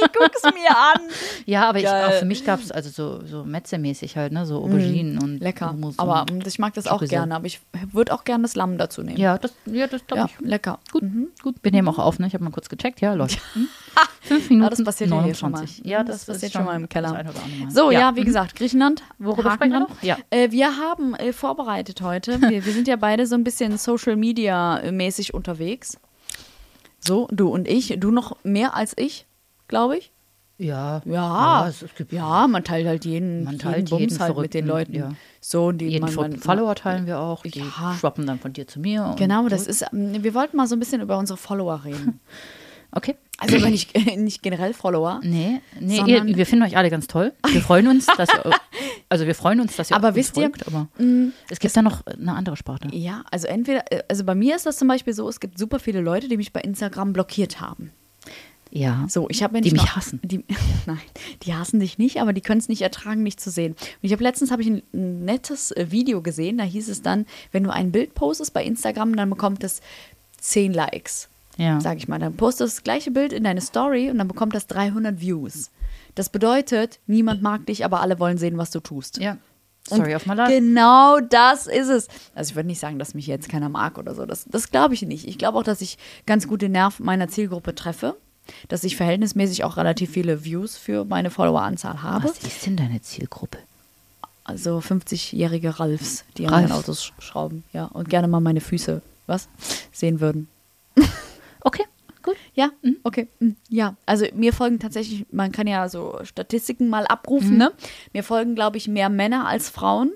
ich 0.03 0.13
guck's 0.13 0.43
mir 0.45 0.71
an. 0.71 1.01
ja, 1.47 1.69
aber 1.69 1.79
ich, 1.79 1.89
auch 1.89 2.13
für 2.13 2.25
mich 2.25 2.45
gab 2.45 2.61
es 2.61 2.71
also 2.71 2.91
so, 2.91 3.27
so 3.27 3.45
Metze-mäßig 3.45 4.17
halt, 4.17 4.33
ne? 4.33 4.47
So 4.47 4.59
Auberginen 4.63 5.19
und 5.23 5.41
Mm, 5.41 5.43
Lecker. 5.43 5.73
Hummus 5.73 5.99
Aber 5.99 6.27
und, 6.31 6.47
ich 6.47 6.59
mag 6.59 6.75
das 6.75 6.87
auch 6.87 6.99
Chorizo. 6.99 7.11
gerne. 7.11 7.35
Aber 7.35 7.47
ich 7.47 7.61
würde 7.93 8.13
auch 8.13 8.25
gerne 8.25 8.43
das 8.43 8.55
Lamm 8.55 8.79
dazu 8.79 9.03
nehmen. 9.03 9.19
ja, 9.19 9.39
das, 9.39 9.53
ja, 9.67 9.87
das 9.87 10.07
glaube 10.07 10.23
Ja, 10.23 10.29
ich. 10.41 10.47
lecker. 10.47 10.79
Gut, 10.93 11.03
Mhm. 11.03 11.29
gut. 11.43 11.57
Wir 11.63 11.73
nehmen 11.73 11.89
auch 11.89 11.99
auf, 11.99 12.19
ne? 12.19 12.27
Ich 12.27 12.35
habe 12.35 12.45
mal 12.45 12.51
kurz 12.51 12.69
gecheckt. 12.69 13.01
Ja, 13.01 13.15
läuft. 13.15 13.39
Hm? 13.55 13.69
Fünf 14.23 14.51
Minuten. 14.51 14.65
Ja, 14.65 14.71
das 14.71 14.85
passiert 14.85 15.11
ja 15.11 15.25
hier 15.25 15.35
schon 15.35 15.51
mal. 15.51 15.59
29. 15.61 15.87
Ja, 15.87 16.05
das, 16.05 16.25
Das 16.27 16.35
passiert 16.35 16.53
schon 16.53 16.65
mal 16.65 16.77
im 16.77 16.89
Keller. 16.89 17.25
So, 17.71 17.91
ja, 17.91 18.15
wie 18.17 18.21
mhm. 18.21 18.25
gesagt, 18.27 18.55
Griechenland. 18.55 19.03
Worüber 19.19 19.51
sprechen 19.53 19.73
wir 19.73 19.81
noch? 19.81 20.03
Ja. 20.03 20.19
Äh, 20.29 20.51
wir 20.51 20.77
haben 20.77 21.15
äh, 21.15 21.33
vorbereitet 21.33 22.03
heute. 22.03 22.41
Wir, 22.41 22.65
wir 22.65 22.73
sind 22.73 22.87
ja 22.87 22.97
beide 22.97 23.27
so 23.27 23.35
ein 23.35 23.43
bisschen 23.45 23.79
Social 23.79 24.17
Media 24.17 24.83
mäßig 24.93 25.33
unterwegs. 25.35 25.99
So, 27.01 27.29
du 27.33 27.49
und 27.49 27.67
ich. 27.67 27.97
Du 27.99 28.11
noch 28.11 28.37
mehr 28.45 28.75
als 28.75 28.93
ich, 28.97 29.27
glaube 29.71 29.97
ich. 29.97 30.13
Ja, 30.59 31.01
Ja, 31.07 31.67
es, 31.67 31.81
es 31.81 31.95
gibt 31.95 32.13
ja, 32.13 32.47
man 32.47 32.63
teilt 32.63 32.87
halt 32.87 33.07
jeden, 33.07 33.45
Man 33.45 33.55
jeden 33.55 33.59
teilt 33.61 33.89
Bums 33.89 34.01
jeden 34.03 34.19
halt 34.19 34.37
mit 34.37 34.53
den 34.53 34.67
Leuten. 34.67 34.95
ja. 34.95 35.13
So, 35.41 35.69
und 35.69 35.79
die 35.79 35.87
jeden 35.87 36.05
man, 36.05 36.15
man, 36.15 36.37
Follower 36.37 36.75
teilen 36.75 37.07
wir 37.07 37.19
auch. 37.19 37.43
Die 37.45 37.61
Ja. 37.61 37.97
schwappen 37.99 38.27
dann 38.27 38.39
von 38.39 38.53
dir 38.53 38.67
zu 38.67 38.79
mir. 38.79 39.15
Genau, 39.19 39.49
das 39.49 39.67
ist, 39.67 39.87
ähm, 39.91 40.23
wir 40.23 40.35
wollten 40.35 40.59
mal 40.59 40.67
so 40.67 40.77
ein 40.77 40.79
bisschen 40.79 41.01
über 41.01 41.17
unsere 41.17 41.39
Follower 41.39 41.83
reden. 41.85 42.21
Okay. 42.93 43.15
Also 43.39 43.55
ich 43.67 43.95
nicht 44.17 44.43
generell 44.43 44.75
Follower. 44.75 45.21
Nee, 45.23 45.61
nee 45.79 46.03
ihr, 46.05 46.25
wir 46.27 46.45
finden 46.45 46.65
euch 46.65 46.77
alle 46.77 46.91
ganz 46.91 47.07
toll. 47.07 47.33
Wir 47.49 47.61
freuen 47.61 47.87
uns, 47.87 48.07
dass 48.17 48.29
ihr, 48.29 48.51
also 49.09 49.27
wir 49.27 49.35
freuen 49.37 49.61
uns, 49.61 49.77
dass 49.77 49.91
ihr 49.91 49.97
Aber 49.97 50.17
wisst 50.17 50.37
ihr, 50.37 50.51
folgt, 50.51 50.67
aber 50.67 50.89
es 51.49 51.61
gibt 51.61 51.77
da 51.77 51.83
noch 51.83 52.05
eine 52.07 52.35
andere 52.35 52.57
Sparte. 52.57 52.89
Ja, 52.91 53.23
also 53.31 53.47
entweder, 53.47 53.85
äh, 53.93 54.03
also 54.09 54.25
bei 54.25 54.35
mir 54.35 54.57
ist 54.57 54.67
das 54.67 54.77
zum 54.77 54.89
Beispiel 54.89 55.15
so, 55.15 55.29
es 55.29 55.39
gibt 55.39 55.57
super 55.57 55.79
viele 55.79 56.01
Leute, 56.01 56.27
die 56.27 56.37
mich 56.37 56.53
bei 56.53 56.61
Instagram 56.63 57.13
blockiert 57.13 57.61
haben. 57.61 57.93
Ja. 58.71 59.05
So, 59.09 59.29
ich 59.31 59.43
habe 59.43 59.55
mir 59.55 59.61
Die 59.63 59.73
mich 59.73 59.83
noch- 59.83 59.97
hassen. 59.97 60.21
Die, 60.23 60.45
nein, 60.87 61.01
die 61.43 61.55
hassen 61.55 61.81
dich 61.81 61.99
nicht, 61.99 62.21
aber 62.21 62.33
die 62.33 62.41
können 62.41 62.61
es 62.61 62.69
nicht 62.69 62.83
ertragen, 62.83 63.25
dich 63.25 63.37
zu 63.37 63.51
sehen. 63.51 63.73
Und 63.73 63.79
ich 64.03 64.13
habe 64.13 64.23
letztens 64.23 64.51
habe 64.51 64.63
ich 64.63 64.69
ein, 64.69 64.83
ein 64.95 65.25
nettes 65.25 65.71
äh, 65.73 65.91
Video 65.91 66.23
gesehen, 66.23 66.59
da 66.59 66.65
hieß 66.65 66.89
es 66.89 67.03
dann, 67.03 67.27
wenn 67.53 67.65
du 67.65 67.71
ein 67.71 67.91
Bild 67.93 68.15
postest 68.15 68.53
bei 68.55 68.65
Instagram, 68.65 69.17
dann 69.17 69.29
bekommt 69.31 69.65
es 69.65 69.81
10 70.41 70.73
Likes. 70.73 71.29
Ja. 71.57 71.81
Sag 71.81 71.99
ich 71.99 72.09
mal, 72.09 72.19
dann 72.19 72.37
postest 72.37 72.61
du 72.61 72.65
das 72.77 72.85
gleiche 72.85 73.11
Bild 73.11 73.33
in 73.33 73.45
deine 73.45 73.61
Story 73.61 74.09
und 74.11 74.19
dann 74.19 74.29
bekommt 74.29 74.55
das 74.55 74.67
300 74.69 75.21
Views. 75.21 75.71
Das 76.15 76.29
bedeutet, 76.31 77.01
niemand 77.07 77.43
mag 77.43 77.67
dich, 77.67 77.85
aber 77.85 78.01
alle 78.01 78.19
wollen 78.19 78.39
sehen, 78.39 78.57
was 78.57 78.71
du 78.71 78.81
tust. 78.81 79.19
Ja. 79.19 79.37
Sorry 79.89 80.15
auf 80.15 80.27
my 80.27 80.35
life. 80.35 80.53
Genau 80.53 81.19
das 81.21 81.67
ist 81.67 81.89
es. 81.89 82.09
Also 82.35 82.51
ich 82.51 82.57
würde 82.57 82.69
nicht 82.69 82.79
sagen, 82.81 82.99
dass 82.99 83.15
mich 83.15 83.27
jetzt 83.27 83.49
keiner 83.49 83.69
mag 83.69 83.99
oder 83.99 84.15
so. 84.15 84.25
Das, 84.27 84.45
das 84.49 84.71
glaube 84.71 84.95
ich 84.95 85.03
nicht. 85.03 85.27
Ich 85.27 85.39
glaube 85.39 85.59
auch, 85.59 85.63
dass 85.65 85.81
ich 85.81 85.99
ganz 86.27 86.47
gut 86.47 86.63
den 86.63 86.73
Nerv 86.73 87.01
meiner 87.01 87.29
Zielgruppe 87.29 87.75
treffe. 87.75 88.17
Dass 88.69 88.85
ich 88.85 88.97
verhältnismäßig 88.97 89.65
auch 89.65 89.77
relativ 89.77 90.11
viele 90.11 90.45
Views 90.45 90.77
für 90.77 91.05
meine 91.05 91.31
Followeranzahl 91.31 92.03
habe. 92.03 92.25
Was 92.29 92.39
ist 92.39 92.67
denn 92.67 92.77
deine 92.77 93.01
Zielgruppe? 93.01 93.59
Also 94.45 94.79
50-jährige 94.79 95.79
Ralfs, 95.79 96.25
die 96.37 96.47
an 96.47 96.55
Ralf. 96.55 96.63
ihren 96.71 96.73
Autos 96.73 97.05
sch- 97.05 97.13
schrauben. 97.23 97.63
Ja, 97.73 97.85
und 97.85 98.09
gerne 98.09 98.27
mal 98.27 98.41
meine 98.41 98.61
Füße, 98.61 99.03
was? 99.27 99.49
Sehen 99.93 100.21
würden. 100.21 100.49
Okay, 101.63 101.85
gut. 102.23 102.37
Ja, 102.55 102.71
okay. 103.05 103.29
mm, 103.39 103.51
Ja, 103.69 103.95
also 104.07 104.25
mir 104.35 104.55
folgen 104.55 104.79
tatsächlich, 104.79 105.27
man 105.31 105.53
kann 105.53 105.67
ja 105.67 105.91
so 105.91 106.19
Statistiken 106.23 106.89
mal 106.89 107.03
Mhm. 107.03 107.07
abrufen, 107.09 107.57
ne? 107.59 107.71
Mir 108.15 108.25
folgen, 108.25 108.55
glaube 108.55 108.79
ich, 108.79 108.89
mehr 108.89 109.11
Männer 109.11 109.47
als 109.47 109.69
Frauen. 109.69 110.13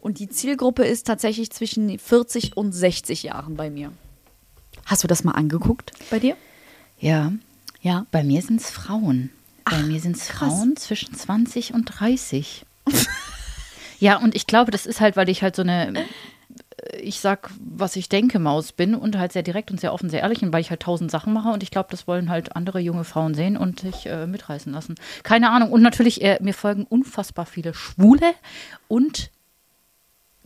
Und 0.00 0.18
die 0.18 0.28
Zielgruppe 0.28 0.84
ist 0.84 1.06
tatsächlich 1.06 1.50
zwischen 1.52 1.96
40 2.00 2.56
und 2.56 2.72
60 2.72 3.22
Jahren 3.22 3.54
bei 3.54 3.70
mir. 3.70 3.92
Hast 4.86 5.04
du 5.04 5.08
das 5.08 5.22
mal 5.22 5.32
angeguckt 5.32 5.92
bei 6.10 6.18
dir? 6.18 6.36
Ja, 6.98 7.30
Ja. 7.80 8.06
bei 8.10 8.22
mir 8.24 8.42
sind 8.42 8.60
es 8.60 8.70
Frauen. 8.70 9.30
Bei 9.64 9.82
mir 9.82 10.00
sind 10.00 10.16
es. 10.16 10.28
Frauen 10.28 10.76
zwischen 10.76 11.14
20 11.14 11.74
und 11.74 11.84
30. 11.84 12.64
ja, 14.00 14.16
und 14.16 14.34
ich 14.34 14.46
glaube, 14.46 14.70
das 14.70 14.86
ist 14.86 15.00
halt, 15.00 15.16
weil 15.16 15.28
ich 15.28 15.42
halt 15.42 15.54
so 15.56 15.62
eine, 15.62 15.94
äh, 15.98 16.04
ich 17.00 17.20
sag, 17.20 17.50
was 17.60 17.96
ich 17.96 18.08
denke, 18.08 18.38
Maus 18.38 18.72
bin 18.72 18.94
und 18.94 19.18
halt 19.18 19.32
sehr 19.32 19.42
direkt 19.42 19.70
und 19.70 19.78
sehr 19.80 19.92
offen, 19.92 20.10
sehr 20.10 20.20
ehrlich 20.20 20.42
und 20.42 20.52
weil 20.52 20.60
ich 20.62 20.70
halt 20.70 20.80
tausend 20.80 21.10
Sachen 21.10 21.32
mache 21.32 21.50
und 21.50 21.62
ich 21.62 21.70
glaube, 21.70 21.88
das 21.90 22.06
wollen 22.06 22.30
halt 22.30 22.56
andere 22.56 22.80
junge 22.80 23.04
Frauen 23.04 23.34
sehen 23.34 23.56
und 23.56 23.80
sich 23.80 24.06
äh, 24.06 24.26
mitreißen 24.26 24.72
lassen. 24.72 24.94
Keine 25.22 25.50
Ahnung. 25.50 25.70
Und 25.70 25.82
natürlich, 25.82 26.22
äh, 26.22 26.38
mir 26.40 26.54
folgen 26.54 26.84
unfassbar 26.88 27.46
viele 27.46 27.74
Schwule 27.74 28.34
und 28.88 29.30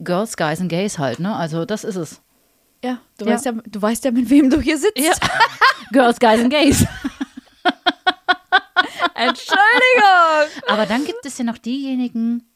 Girls, 0.00 0.36
Guys 0.36 0.60
und 0.60 0.68
Gays 0.68 0.98
halt, 0.98 1.20
ne? 1.20 1.34
Also 1.36 1.64
das 1.64 1.84
ist 1.84 1.96
es. 1.96 2.20
Ja, 2.84 2.98
du, 3.18 3.26
Ja. 3.26 3.34
Weißt 3.34 3.44
ja, 3.44 3.52
du 3.52 3.80
weißt 3.80 4.04
ja, 4.04 4.10
mit 4.10 4.28
wem 4.28 4.50
du 4.50 4.60
hier 4.60 4.76
sitzt. 4.76 4.98
Ja. 4.98 5.12
Girls, 5.92 6.18
Guys 6.18 6.40
und 6.40 6.50
Gays. 6.50 6.84
Entschuldigung! 9.28 10.62
Aber 10.68 10.86
dann 10.86 11.04
gibt 11.04 11.24
es 11.24 11.38
ja 11.38 11.44
noch 11.44 11.58
diejenigen, 11.58 12.48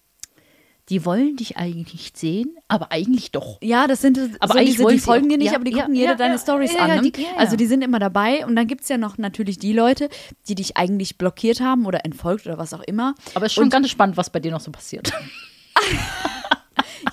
die 0.88 1.04
wollen 1.04 1.36
dich 1.36 1.56
eigentlich 1.56 1.92
nicht 1.94 2.16
sehen, 2.16 2.56
aber 2.68 2.92
eigentlich 2.92 3.32
doch. 3.32 3.58
Ja, 3.60 3.88
das 3.88 4.00
sind 4.02 4.18
Aber 4.38 4.52
so 4.52 4.58
eigentlich 4.58 4.76
diese, 4.76 4.86
die 4.86 4.98
folgen 5.00 5.28
dir 5.28 5.36
nicht, 5.36 5.50
ja, 5.50 5.56
aber 5.56 5.64
die 5.64 5.72
ja, 5.72 5.78
gucken 5.78 5.94
jede 5.96 6.10
ja, 6.10 6.14
deine 6.14 6.34
ja, 6.34 6.38
Stories 6.40 6.76
an. 6.76 7.02
Ne? 7.02 7.10
die-. 7.10 7.26
Also 7.36 7.56
die 7.56 7.66
sind 7.66 7.82
immer 7.82 7.98
dabei 7.98 8.46
und 8.46 8.54
dann 8.54 8.68
gibt 8.68 8.82
es 8.82 8.88
ja 8.88 8.96
noch 8.96 9.18
natürlich 9.18 9.58
die 9.58 9.72
Leute, 9.72 10.08
die 10.48 10.54
dich 10.54 10.76
eigentlich 10.76 11.18
blockiert 11.18 11.60
haben 11.60 11.86
oder 11.86 12.04
entfolgt 12.04 12.46
oder 12.46 12.58
was 12.58 12.72
auch 12.72 12.82
immer. 12.82 13.14
Aber 13.34 13.46
es 13.46 13.52
ist 13.52 13.54
schon 13.54 13.64
Und- 13.64 13.70
ganz 13.70 13.90
spannend, 13.90 14.16
was 14.16 14.30
bei 14.30 14.38
dir 14.38 14.52
noch 14.52 14.60
so 14.60 14.70
passiert. 14.70 15.12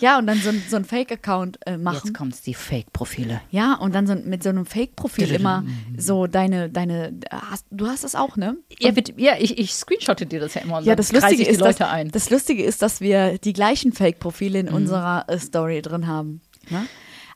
Ja, 0.04 0.18
und 0.20 0.28
dann 0.28 0.38
so, 0.40 0.50
ein- 0.50 0.62
so 0.70 0.76
ein 0.76 0.86
Fake-Account 0.86 1.60
äh, 1.66 1.78
machen. 1.78 2.02
Jetzt 2.04 2.14
kommt's 2.14 2.42
die 2.42 2.54
Fake-Profile. 2.54 3.42
Ja, 3.52 3.76
und 3.76 3.96
dann 3.96 4.06
so 4.06 4.16
mit 4.16 4.44
so 4.44 4.50
einem 4.50 4.66
Fake-Profil 4.66 5.32
immer 5.32 5.64
so 5.98 6.28
deine, 6.28 6.70
deine, 6.70 7.14
hast, 7.32 7.66
du 7.72 7.88
hast 7.88 8.04
das 8.04 8.14
auch, 8.16 8.36
ne? 8.36 8.58
Ja, 8.80 8.92
bitte, 8.92 9.14
ja 9.18 9.34
ich, 9.40 9.58
ich 9.58 9.74
screenshotte 9.74 10.26
dir 10.26 10.40
das 10.42 10.54
ja 10.56 10.62
immer 10.62 10.80
und 10.80 10.86
Ja, 10.86 10.96
das 10.96 11.12
Lustige, 11.14 11.44
ist, 11.44 11.60
Leute 11.62 11.80
dass, 11.80 11.90
ein. 11.90 12.12
das 12.12 12.30
Lustige 12.30 12.64
ist, 12.64 12.82
dass 12.82 13.00
wir 13.02 13.38
die 13.38 13.54
gleichen 13.54 13.94
Fake-Profile 13.94 14.60
in 14.60 14.68
unserer 14.70 15.26
äh, 15.30 15.40
Story 15.40 15.82
drin 15.82 16.06
haben. 16.08 16.42
Ne? 16.70 16.86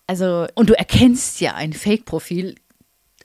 Also, 0.06 0.48
Und 0.56 0.70
du 0.70 0.78
erkennst 0.78 1.40
ja 1.42 1.56
ein 1.56 1.74
Fake-Profil 1.74 2.56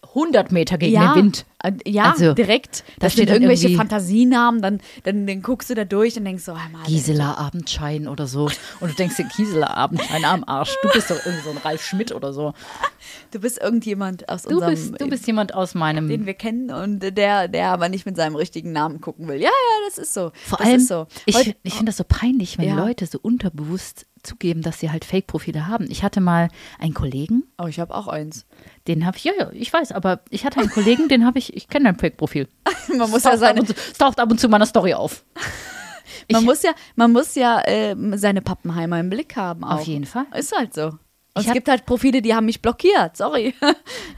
100 0.08 0.52
Meter 0.52 0.76
gegen 0.78 0.92
ja, 0.94 1.14
den 1.14 1.24
Wind. 1.24 1.46
ja, 1.86 2.10
Also, 2.10 2.34
direkt. 2.34 2.84
da 2.98 3.08
dann 3.08 3.28
irgendwelche 3.28 3.74
Fantasienamen, 3.76 4.60
dann, 4.60 4.80
dann, 5.04 5.26
dann 5.26 5.40
guckst 5.42 5.70
du 5.70 5.74
da 5.74 5.84
durch 5.84 6.16
und 6.18 6.24
denkst 6.24 6.44
so, 6.44 6.52
hör 6.52 6.68
mal, 6.70 6.82
Gisela 6.86 7.34
Abendschein 7.38 8.08
oder 8.08 8.26
so. 8.26 8.50
Und 8.80 8.90
du 8.90 8.94
denkst 8.94 9.16
dir, 9.16 9.24
Gisela 9.34 9.68
Abendschein 9.68 10.24
am 10.24 10.44
Arsch. 10.44 10.74
Du 10.82 10.88
bist 10.90 11.10
doch 11.10 11.16
irgendwie 11.24 11.42
so 11.44 11.50
ein 11.50 11.56
Ralf 11.58 11.82
Schmidt 11.82 12.12
oder 12.12 12.32
so. 12.32 12.52
du 13.30 13.38
bist 13.40 13.58
irgendjemand 13.58 14.28
aus 14.28 14.42
Du 14.42 14.54
unserem, 14.56 14.74
bist, 14.74 15.00
du 15.00 15.08
bist 15.08 15.26
jemand 15.26 15.54
aus 15.54 15.72
den 15.72 15.78
meinem. 15.78 16.26
wir 16.26 16.34
kennen 16.34 16.70
und 16.70 17.00
der, 17.00 17.48
der 17.48 17.68
aber 17.70 17.88
nicht 17.88 18.04
mit 18.04 18.16
seinem 18.16 18.34
richtigen 18.36 18.72
Namen 18.72 19.00
gucken 19.00 19.28
will. 19.28 19.36
Ja, 19.36 19.48
ja, 19.48 19.88
das 19.88 19.98
ist 19.98 20.12
so. 20.12 20.32
Vor 20.44 20.58
das 20.58 20.66
allem, 20.66 20.76
ist 20.76 20.88
so. 20.88 21.06
ich, 21.26 21.56
ich 21.62 21.74
finde 21.74 21.90
das 21.90 21.96
so 21.96 22.04
peinlich, 22.06 22.58
wenn 22.58 22.68
Ja. 22.68 22.74
Leute 22.76 23.06
so 23.06 23.18
unterbewusst 23.22 24.06
zugeben, 24.22 24.62
dass 24.62 24.78
sie 24.80 24.90
halt 24.90 25.04
Fake-Profile 25.04 25.66
haben. 25.66 25.86
Ich 25.90 26.02
hatte 26.02 26.20
mal 26.20 26.48
einen 26.78 26.94
Kollegen, 26.94 27.44
oh, 27.58 27.66
ich 27.66 27.80
habe 27.80 27.94
auch 27.94 28.06
eins. 28.08 28.46
den 28.86 29.04
habe 29.06 29.16
ich, 29.16 29.24
ja, 29.24 29.32
ja, 29.38 29.50
ich 29.52 29.72
weiß, 29.72 29.92
aber 29.92 30.20
ich 30.30 30.44
hatte 30.44 30.60
einen 30.60 30.70
Kollegen, 30.70 31.08
den 31.08 31.26
habe 31.26 31.38
ich, 31.38 31.56
ich 31.56 31.68
kenne 31.68 31.86
dein 31.86 31.98
Fake-Profil. 31.98 32.48
Man 32.96 33.10
muss 33.10 33.24
ja 33.24 33.36
seine, 33.36 33.64
zu, 33.64 33.72
es 33.74 33.98
taucht 33.98 34.20
ab 34.20 34.30
und 34.30 34.38
zu 34.38 34.48
meiner 34.48 34.66
Story 34.66 34.94
auf. 34.94 35.24
man 36.30 36.40
Ich- 36.42 36.46
muss 36.46 36.62
ja, 36.62 36.72
man 36.94 37.12
muss 37.12 37.34
ja 37.34 37.60
äh, 37.62 37.96
seine 38.16 38.42
Pappenheimer 38.42 39.00
im 39.00 39.10
Blick 39.10 39.34
haben. 39.36 39.64
Auch. 39.64 39.76
Auf 39.80 39.82
jeden 39.86 40.04
Fall. 40.06 40.26
Ist 40.36 40.56
halt 40.56 40.74
so. 40.74 40.86
Und 41.34 41.40
Ich 41.40 41.46
es 41.46 41.52
gibt 41.54 41.68
halt 41.68 41.86
Profile, 41.86 42.20
die 42.20 42.34
haben 42.34 42.44
mich 42.46 42.60
blockiert. 42.62 43.16
Sorry. 43.16 43.54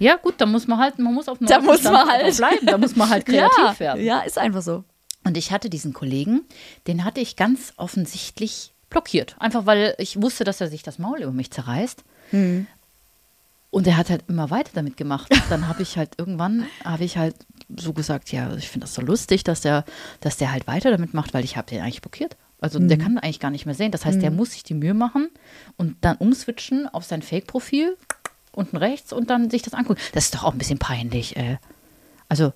Ja, 0.00 0.16
gut, 0.16 0.34
da 0.38 0.46
muss 0.46 0.66
man 0.66 0.80
halt, 0.80 0.98
man 0.98 1.14
muss 1.14 1.28
auf 1.28 1.38
dem 1.38 1.46
Da 1.46 1.60
muss 1.60 1.82
man 1.84 2.08
halt- 2.08 2.36
bleiben, 2.36 2.66
da 2.66 2.76
muss 2.76 2.96
man 2.96 3.08
halt 3.08 3.24
kreativ 3.26 3.56
ja, 3.58 3.78
werden. 3.78 4.04
Ja, 4.04 4.20
ist 4.20 4.36
einfach 4.38 4.60
so. 4.62 4.82
Und 5.24 5.36
ich 5.38 5.52
hatte 5.52 5.70
diesen 5.70 5.92
Kollegen, 5.94 6.42
den 6.88 7.04
hatte 7.04 7.20
ich 7.20 7.36
ganz 7.36 7.72
offensichtlich 7.76 8.73
blockiert. 8.94 9.36
Einfach 9.38 9.66
weil 9.66 9.94
ich 9.98 10.22
wusste, 10.22 10.44
dass 10.44 10.60
er 10.60 10.68
sich 10.68 10.82
das 10.82 10.98
Maul 10.98 11.20
über 11.20 11.32
mich 11.32 11.50
zerreißt. 11.50 12.02
Und 13.70 13.86
er 13.86 13.96
hat 13.96 14.08
halt 14.08 14.24
immer 14.28 14.50
weiter 14.50 14.70
damit 14.72 14.96
gemacht. 14.96 15.30
Dann 15.50 15.66
habe 15.68 15.82
ich 15.82 15.98
halt 15.98 16.12
irgendwann, 16.16 16.66
habe 16.84 17.04
ich 17.04 17.18
halt 17.18 17.34
so 17.76 17.92
gesagt, 17.92 18.30
ja, 18.32 18.54
ich 18.54 18.68
finde 18.68 18.86
das 18.86 18.94
so 18.94 19.02
lustig, 19.02 19.42
dass 19.44 19.60
der, 19.62 19.84
dass 20.20 20.36
der 20.36 20.52
halt 20.52 20.66
weiter 20.66 20.90
damit 20.92 21.12
macht, 21.12 21.34
weil 21.34 21.44
ich 21.44 21.56
habe 21.56 21.68
den 21.68 21.82
eigentlich 21.82 22.00
blockiert. 22.00 22.36
Also 22.60 22.78
der 22.78 22.96
kann 22.96 23.18
eigentlich 23.18 23.40
gar 23.40 23.50
nicht 23.50 23.66
mehr 23.66 23.74
sehen. 23.74 23.90
Das 23.90 24.06
heißt, 24.06 24.22
der 24.22 24.30
muss 24.30 24.52
sich 24.52 24.62
die 24.62 24.74
Mühe 24.74 24.94
machen 24.94 25.28
und 25.76 25.96
dann 26.00 26.16
umswitchen 26.16 26.88
auf 26.88 27.04
sein 27.04 27.20
Fake-Profil 27.20 27.96
unten 28.52 28.76
rechts 28.76 29.12
und 29.12 29.28
dann 29.28 29.50
sich 29.50 29.62
das 29.62 29.74
angucken. 29.74 30.00
Das 30.12 30.26
ist 30.26 30.34
doch 30.34 30.44
auch 30.44 30.52
ein 30.52 30.58
bisschen 30.58 30.78
peinlich. 30.78 31.36
Äh. 31.36 31.58
Also 32.28 32.52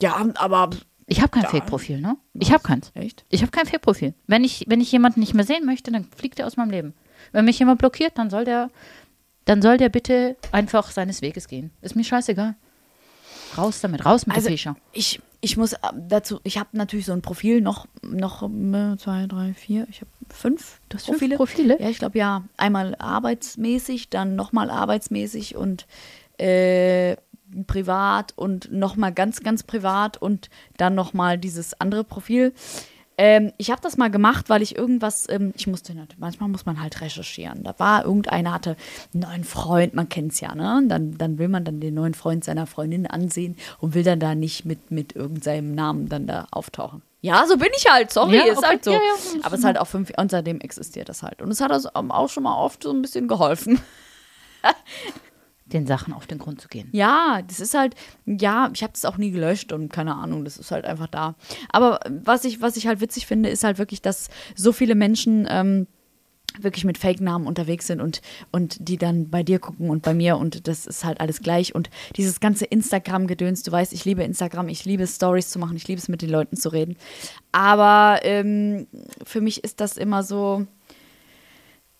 Ja, 0.00 0.24
aber 0.36 0.70
ich 1.06 1.20
habe 1.20 1.30
kein 1.30 1.44
Fake-Profil, 1.44 2.00
ne? 2.00 2.16
Ich 2.34 2.52
habe 2.52 2.62
keins. 2.62 2.90
Echt? 2.94 3.24
Ich 3.28 3.42
habe 3.42 3.50
kein 3.50 3.66
Fake-Profil. 3.66 4.14
Wenn 4.26 4.44
ich, 4.44 4.64
wenn 4.68 4.80
ich 4.80 4.90
jemanden 4.92 5.20
nicht 5.20 5.34
mehr 5.34 5.44
sehen 5.44 5.66
möchte, 5.66 5.90
dann 5.92 6.04
fliegt 6.16 6.38
er 6.38 6.46
aus 6.46 6.56
meinem 6.56 6.70
Leben. 6.70 6.94
Wenn 7.32 7.44
mich 7.44 7.58
jemand 7.58 7.78
blockiert, 7.78 8.16
dann 8.16 8.30
soll 8.30 8.44
der 8.44 8.70
dann 9.44 9.60
soll 9.60 9.76
der 9.76 9.88
bitte 9.90 10.36
einfach 10.52 10.90
seines 10.90 11.20
Weges 11.22 11.48
gehen. 11.48 11.70
Ist 11.82 11.96
mir 11.96 12.04
scheißegal. 12.04 12.54
Raus 13.56 13.80
damit, 13.80 14.04
raus 14.04 14.26
mit 14.26 14.34
Also 14.36 14.48
der 14.48 14.56
Fischer. 14.56 14.76
ich, 14.92 15.20
ich 15.40 15.56
muss 15.56 15.74
äh, 15.74 15.78
dazu, 16.08 16.40
ich 16.42 16.58
habe 16.58 16.70
natürlich 16.72 17.06
so 17.06 17.12
ein 17.12 17.22
Profil 17.22 17.60
noch, 17.60 17.86
noch 18.02 18.48
zwei, 18.98 19.26
drei, 19.26 19.52
vier, 19.54 19.86
ich 19.90 20.00
habe 20.00 20.10
fünf 20.30 20.80
Du 20.88 20.96
hast 20.96 21.06
fünf 21.06 21.36
Profile? 21.36 21.80
Ja, 21.80 21.88
ich 21.88 21.98
glaube 21.98 22.18
ja. 22.18 22.42
Einmal 22.56 22.96
arbeitsmäßig, 22.96 24.08
dann 24.08 24.34
nochmal 24.34 24.70
arbeitsmäßig 24.70 25.54
und 25.56 25.86
äh, 26.38 27.16
privat 27.66 28.32
und 28.36 28.72
nochmal 28.72 29.12
ganz, 29.12 29.40
ganz 29.40 29.62
privat 29.62 30.16
und 30.20 30.50
dann 30.76 30.94
nochmal 30.94 31.38
dieses 31.38 31.80
andere 31.80 32.04
Profil. 32.04 32.52
Ähm, 33.16 33.52
ich 33.58 33.70
habe 33.70 33.80
das 33.80 33.96
mal 33.96 34.10
gemacht, 34.10 34.48
weil 34.50 34.60
ich 34.60 34.76
irgendwas, 34.76 35.28
ähm, 35.30 35.52
ich 35.56 35.68
musste, 35.68 35.94
nicht- 35.94 36.18
manchmal 36.18 36.48
muss 36.48 36.66
man 36.66 36.82
halt 36.82 37.00
recherchieren. 37.00 37.62
Da 37.62 37.72
war 37.78 38.04
irgendeiner 38.04 38.52
hatte 38.52 38.76
einen 39.12 39.22
neuen 39.22 39.44
Freund, 39.44 39.94
man 39.94 40.08
kennt 40.08 40.32
es 40.32 40.40
ja, 40.40 40.52
ne? 40.52 40.78
Und 40.78 40.88
Dann, 40.88 41.16
dann 41.16 41.38
will 41.38 41.46
man 41.46 41.64
dann 41.64 41.78
den 41.78 41.94
neuen 41.94 42.14
Freund 42.14 42.42
seiner 42.42 42.66
Freundin 42.66 43.06
ansehen 43.06 43.56
und 43.78 43.94
will 43.94 44.02
dann 44.02 44.18
da 44.18 44.34
nicht 44.34 44.64
mit, 44.64 44.90
mit 44.90 45.14
irgendeinem 45.14 45.76
Namen 45.76 46.08
dann 46.08 46.26
da 46.26 46.48
auftauchen. 46.50 47.02
Ja, 47.20 47.46
so 47.46 47.56
bin 47.56 47.68
ich 47.76 47.86
halt, 47.88 48.10
sorry, 48.12 48.36
Ja, 48.36 48.44
ist 48.46 48.58
okay. 48.58 48.66
halt 48.66 48.84
so. 48.84 48.90
Ja, 48.90 48.96
ja, 48.98 49.40
Aber 49.44 49.54
es 49.54 49.60
ist 49.60 49.64
halt 49.64 49.78
auch 49.78 49.86
fünf, 49.86 50.10
und 50.18 50.30
seitdem 50.32 50.58
existiert 50.60 51.08
das 51.08 51.22
halt. 51.22 51.40
Und 51.40 51.52
es 51.52 51.60
hat 51.60 51.70
also 51.70 51.90
auch 51.94 52.28
schon 52.28 52.42
mal 52.42 52.56
oft 52.56 52.82
so 52.82 52.90
ein 52.90 53.00
bisschen 53.00 53.28
geholfen. 53.28 53.80
Den 55.66 55.86
Sachen 55.86 56.12
auf 56.12 56.26
den 56.26 56.38
Grund 56.38 56.60
zu 56.60 56.68
gehen. 56.68 56.88
Ja, 56.92 57.40
das 57.46 57.58
ist 57.58 57.74
halt, 57.74 57.94
ja, 58.26 58.70
ich 58.74 58.82
habe 58.82 58.92
das 58.92 59.06
auch 59.06 59.16
nie 59.16 59.30
gelöscht 59.30 59.72
und 59.72 59.90
keine 59.90 60.14
Ahnung, 60.14 60.44
das 60.44 60.58
ist 60.58 60.70
halt 60.70 60.84
einfach 60.84 61.06
da. 61.06 61.36
Aber 61.70 62.00
was 62.08 62.44
ich, 62.44 62.60
was 62.60 62.76
ich 62.76 62.86
halt 62.86 63.00
witzig 63.00 63.26
finde, 63.26 63.48
ist 63.48 63.64
halt 63.64 63.78
wirklich, 63.78 64.02
dass 64.02 64.28
so 64.54 64.72
viele 64.72 64.94
Menschen 64.94 65.46
ähm, 65.48 65.86
wirklich 66.60 66.84
mit 66.84 66.98
Fake-Namen 66.98 67.46
unterwegs 67.46 67.86
sind 67.86 68.00
und, 68.00 68.20
und 68.52 68.88
die 68.88 68.96
dann 68.96 69.30
bei 69.30 69.42
dir 69.42 69.58
gucken 69.58 69.90
und 69.90 70.02
bei 70.02 70.14
mir 70.14 70.36
und 70.36 70.68
das 70.68 70.86
ist 70.86 71.04
halt 71.04 71.20
alles 71.20 71.40
gleich. 71.40 71.74
Und 71.74 71.90
dieses 72.16 72.40
ganze 72.40 72.64
Instagram-Gedöns, 72.64 73.62
du 73.62 73.72
weißt, 73.72 73.92
ich 73.92 74.04
liebe 74.04 74.22
Instagram, 74.22 74.68
ich 74.68 74.84
liebe 74.84 75.02
es, 75.02 75.16
Stories 75.16 75.50
zu 75.50 75.58
machen, 75.58 75.76
ich 75.76 75.88
liebe 75.88 75.98
es, 75.98 76.08
mit 76.08 76.22
den 76.22 76.30
Leuten 76.30 76.56
zu 76.56 76.68
reden. 76.68 76.96
Aber 77.52 78.20
ähm, 78.22 78.86
für 79.24 79.40
mich 79.40 79.64
ist 79.64 79.80
das 79.80 79.96
immer 79.96 80.22
so, 80.22 80.66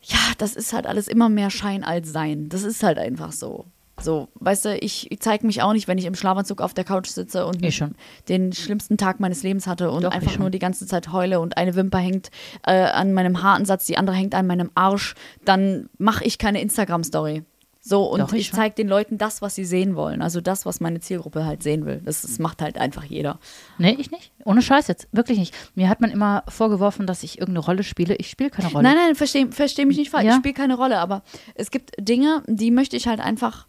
ja, 0.04 0.18
das 0.38 0.54
ist 0.54 0.72
halt 0.72 0.86
alles 0.86 1.08
immer 1.08 1.28
mehr 1.28 1.50
Schein 1.50 1.84
als 1.84 2.12
Sein. 2.12 2.48
Das 2.48 2.62
ist 2.62 2.82
halt 2.82 2.98
einfach 2.98 3.32
so. 3.32 3.66
So, 4.00 4.28
weißt 4.34 4.64
du, 4.64 4.76
ich, 4.78 5.10
ich 5.10 5.20
zeige 5.20 5.46
mich 5.46 5.62
auch 5.62 5.72
nicht, 5.72 5.86
wenn 5.86 5.98
ich 5.98 6.04
im 6.04 6.16
Schlafanzug 6.16 6.60
auf 6.60 6.74
der 6.74 6.84
Couch 6.84 7.06
sitze 7.08 7.46
und 7.46 7.64
schon. 7.72 7.94
den 8.28 8.52
schlimmsten 8.52 8.96
Tag 8.96 9.20
meines 9.20 9.42
Lebens 9.44 9.66
hatte 9.66 9.90
und 9.90 10.02
Doch, 10.02 10.10
ich 10.10 10.16
einfach 10.16 10.36
nur 10.38 10.50
die 10.50 10.58
ganze 10.58 10.86
Zeit 10.86 11.12
heule 11.12 11.38
und 11.38 11.56
eine 11.56 11.76
Wimper 11.76 11.98
hängt 11.98 12.30
äh, 12.66 12.72
an 12.72 13.12
meinem 13.12 13.42
Haaransatz, 13.42 13.86
die 13.86 13.96
andere 13.96 14.16
hängt 14.16 14.34
an 14.34 14.46
meinem 14.46 14.70
Arsch, 14.74 15.14
dann 15.44 15.88
mache 15.96 16.24
ich 16.24 16.38
keine 16.38 16.60
Instagram-Story. 16.60 17.44
So, 17.86 18.04
und 18.04 18.20
Doch, 18.20 18.32
ich 18.32 18.40
ich 18.40 18.52
zeige 18.52 18.74
den 18.74 18.88
Leuten 18.88 19.18
das, 19.18 19.42
was 19.42 19.54
sie 19.54 19.66
sehen 19.66 19.94
wollen. 19.94 20.22
Also 20.22 20.40
das, 20.40 20.64
was 20.64 20.80
meine 20.80 21.00
Zielgruppe 21.00 21.44
halt 21.44 21.62
sehen 21.62 21.84
will. 21.84 22.00
Das, 22.02 22.22
das 22.22 22.38
macht 22.38 22.62
halt 22.62 22.78
einfach 22.78 23.04
jeder. 23.04 23.38
Nee, 23.76 23.94
ich 23.98 24.10
nicht. 24.10 24.32
Ohne 24.42 24.62
Scheiß 24.62 24.88
jetzt. 24.88 25.06
Wirklich 25.12 25.38
nicht. 25.38 25.54
Mir 25.74 25.90
hat 25.90 26.00
man 26.00 26.10
immer 26.10 26.44
vorgeworfen, 26.48 27.06
dass 27.06 27.22
ich 27.22 27.38
irgendeine 27.38 27.66
Rolle 27.66 27.82
spiele. 27.82 28.14
Ich 28.16 28.30
spiele 28.30 28.48
keine 28.48 28.70
Rolle. 28.70 28.84
Nein, 28.84 28.96
nein, 28.96 29.14
versteh, 29.14 29.48
versteh 29.50 29.84
mich 29.84 29.98
nicht 29.98 30.10
falsch. 30.10 30.24
Ja. 30.24 30.30
Ich 30.30 30.38
spiele 30.38 30.54
keine 30.54 30.76
Rolle, 30.76 30.98
aber 30.98 31.24
es 31.56 31.70
gibt 31.70 31.92
Dinge, 31.98 32.42
die 32.46 32.70
möchte 32.70 32.96
ich 32.96 33.06
halt 33.06 33.20
einfach, 33.20 33.66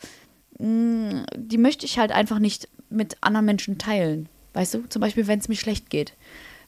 mh, 0.60 1.26
die 1.36 1.58
möchte 1.58 1.86
ich 1.86 2.00
halt 2.00 2.14
einfach 2.14 2.40
nicht 2.40 2.70
mit 2.90 3.18
anderen 3.20 3.46
Menschen 3.46 3.78
teilen. 3.78 4.30
Weißt 4.54 4.76
du? 4.76 4.88
Zum 4.88 5.02
Beispiel, 5.02 5.28
wenn 5.28 5.40
es 5.40 5.50
mir 5.50 5.58
schlecht 5.58 5.90
geht. 5.90 6.14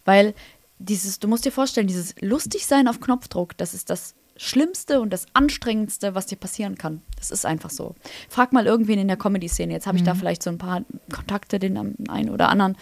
Weil 0.04 0.34
dieses, 0.80 1.20
du 1.20 1.30
musst 1.30 1.46
dir 1.46 1.54
vorstellen, 1.54 1.88
dieses 1.88 2.14
lustig 2.20 2.66
sein 2.66 2.90
auf 2.90 3.00
Knopfdruck, 3.00 3.56
das 3.56 3.74
ist 3.74 3.90
das 3.90 4.16
Schlimmste 4.38 5.02
und 5.02 5.12
das 5.12 5.26
Anstrengendste, 5.34 6.16
was 6.16 6.28
dir 6.28 6.36
passieren 6.36 6.78
kann. 6.78 7.02
Das 7.18 7.32
ist 7.32 7.46
einfach 7.46 7.70
so. 7.70 7.96
Frag 8.30 8.54
mal 8.54 8.66
irgendwen 8.66 9.00
in 9.00 9.08
der 9.08 9.18
Comedy-Szene. 9.18 9.74
Jetzt 9.74 9.88
habe 9.88 9.98
ich 9.98 10.04
da 10.04 10.16
vielleicht 10.16 10.44
so 10.44 10.50
ein 10.50 10.58
paar 10.58 10.84
Kontakte, 11.14 11.60
den 11.60 11.78
einen 12.10 12.30
oder 12.30 12.50
anderen. 12.50 12.78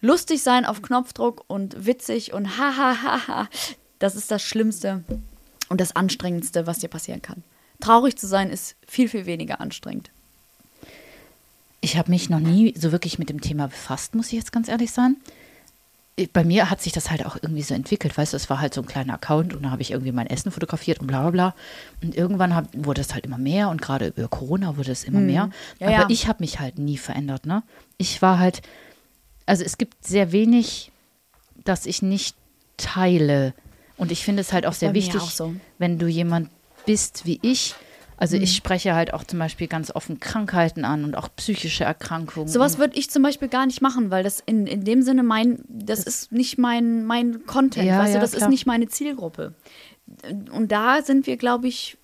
Lustig 0.00 0.42
sein 0.42 0.64
auf 0.64 0.82
Knopfdruck 0.82 1.44
und 1.46 1.86
witzig 1.86 2.32
und 2.32 2.58
ha 2.58 2.76
ha 2.76 3.02
ha 3.02 3.28
ha. 3.28 3.48
Das 3.98 4.16
ist 4.16 4.30
das 4.30 4.42
Schlimmste 4.42 5.04
und 5.68 5.80
das 5.80 5.94
Anstrengendste, 5.94 6.66
was 6.66 6.78
dir 6.78 6.88
passieren 6.88 7.22
kann. 7.22 7.44
Traurig 7.80 8.16
zu 8.16 8.26
sein 8.26 8.50
ist 8.50 8.76
viel, 8.86 9.08
viel 9.08 9.26
weniger 9.26 9.60
anstrengend. 9.60 10.10
Ich 11.82 11.96
habe 11.96 12.10
mich 12.10 12.28
noch 12.28 12.40
nie 12.40 12.74
so 12.76 12.92
wirklich 12.92 13.18
mit 13.18 13.30
dem 13.30 13.40
Thema 13.40 13.68
befasst, 13.68 14.14
muss 14.14 14.26
ich 14.28 14.32
jetzt 14.34 14.52
ganz 14.52 14.68
ehrlich 14.68 14.90
sein. 14.90 15.16
Bei 16.32 16.44
mir 16.44 16.70
hat 16.70 16.82
sich 16.82 16.92
das 16.92 17.10
halt 17.10 17.24
auch 17.24 17.36
irgendwie 17.40 17.62
so 17.62 17.74
entwickelt, 17.74 18.16
weißt 18.16 18.32
du, 18.32 18.36
es 18.36 18.50
war 18.50 18.60
halt 18.60 18.74
so 18.74 18.82
ein 18.82 18.86
kleiner 18.86 19.14
Account 19.14 19.54
und 19.54 19.62
da 19.62 19.70
habe 19.70 19.82
ich 19.82 19.90
irgendwie 19.90 20.12
mein 20.12 20.26
Essen 20.26 20.50
fotografiert 20.50 21.00
und 21.00 21.06
bla 21.06 21.22
bla 21.22 21.30
bla. 21.30 21.54
Und 22.02 22.14
irgendwann 22.14 22.54
hab, 22.54 22.66
wurde 22.74 23.00
es 23.00 23.14
halt 23.14 23.24
immer 23.24 23.38
mehr 23.38 23.68
und 23.68 23.80
gerade 23.80 24.08
über 24.08 24.28
Corona 24.28 24.76
wurde 24.76 24.92
es 24.92 25.04
immer 25.04 25.20
mehr. 25.20 25.44
Hm. 25.44 25.52
Ja, 25.78 25.86
Aber 25.86 25.96
ja. 25.96 26.06
ich 26.08 26.26
habe 26.26 26.38
mich 26.40 26.60
halt 26.60 26.78
nie 26.78 26.98
verändert, 26.98 27.46
ne? 27.46 27.62
Ich 27.98 28.22
war 28.22 28.38
halt, 28.38 28.62
also 29.46 29.64
es 29.64 29.78
gibt 29.78 30.06
sehr 30.06 30.32
wenig, 30.32 30.92
das 31.64 31.86
ich 31.86 32.02
nicht 32.02 32.36
teile. 32.76 33.54
Und 33.96 34.10
ich 34.10 34.24
finde 34.24 34.40
es 34.40 34.52
halt 34.52 34.66
auch 34.66 34.72
sehr 34.72 34.94
wichtig, 34.94 35.20
auch 35.20 35.30
so. 35.30 35.54
wenn 35.78 35.98
du 35.98 36.06
jemand 36.06 36.50
bist 36.86 37.26
wie 37.26 37.38
ich. 37.42 37.74
Also 38.20 38.36
Mhm. 38.36 38.42
ich 38.44 38.54
spreche 38.54 38.94
halt 38.94 39.12
auch 39.14 39.24
zum 39.24 39.38
Beispiel 39.38 39.66
ganz 39.66 39.90
offen 39.90 40.20
Krankheiten 40.20 40.84
an 40.84 41.04
und 41.04 41.16
auch 41.16 41.28
psychische 41.36 41.84
Erkrankungen. 41.84 42.48
Sowas 42.48 42.78
würde 42.78 42.96
ich 42.98 43.10
zum 43.10 43.22
Beispiel 43.22 43.48
gar 43.48 43.66
nicht 43.66 43.80
machen, 43.80 44.10
weil 44.10 44.22
das 44.22 44.40
in, 44.44 44.66
in 44.66 44.84
dem 44.84 45.02
Sinne 45.02 45.22
mein, 45.22 45.64
das 45.68 46.04
ist 46.04 46.30
nicht 46.30 46.58
mein, 46.58 47.04
mein 47.04 47.46
Content, 47.46 47.86
Ja, 47.86 47.98
weißt 47.98 48.12
ja, 48.12 48.18
du, 48.18 48.20
das 48.20 48.32
klar. 48.32 48.42
ist 48.48 48.50
nicht 48.50 48.66
meine 48.66 48.86
Zielgruppe. 48.88 49.54
Und 50.52 50.70
da 50.70 51.02
sind 51.02 51.26
wir, 51.26 51.36
glaube 51.38 51.66
ich, 51.68 51.96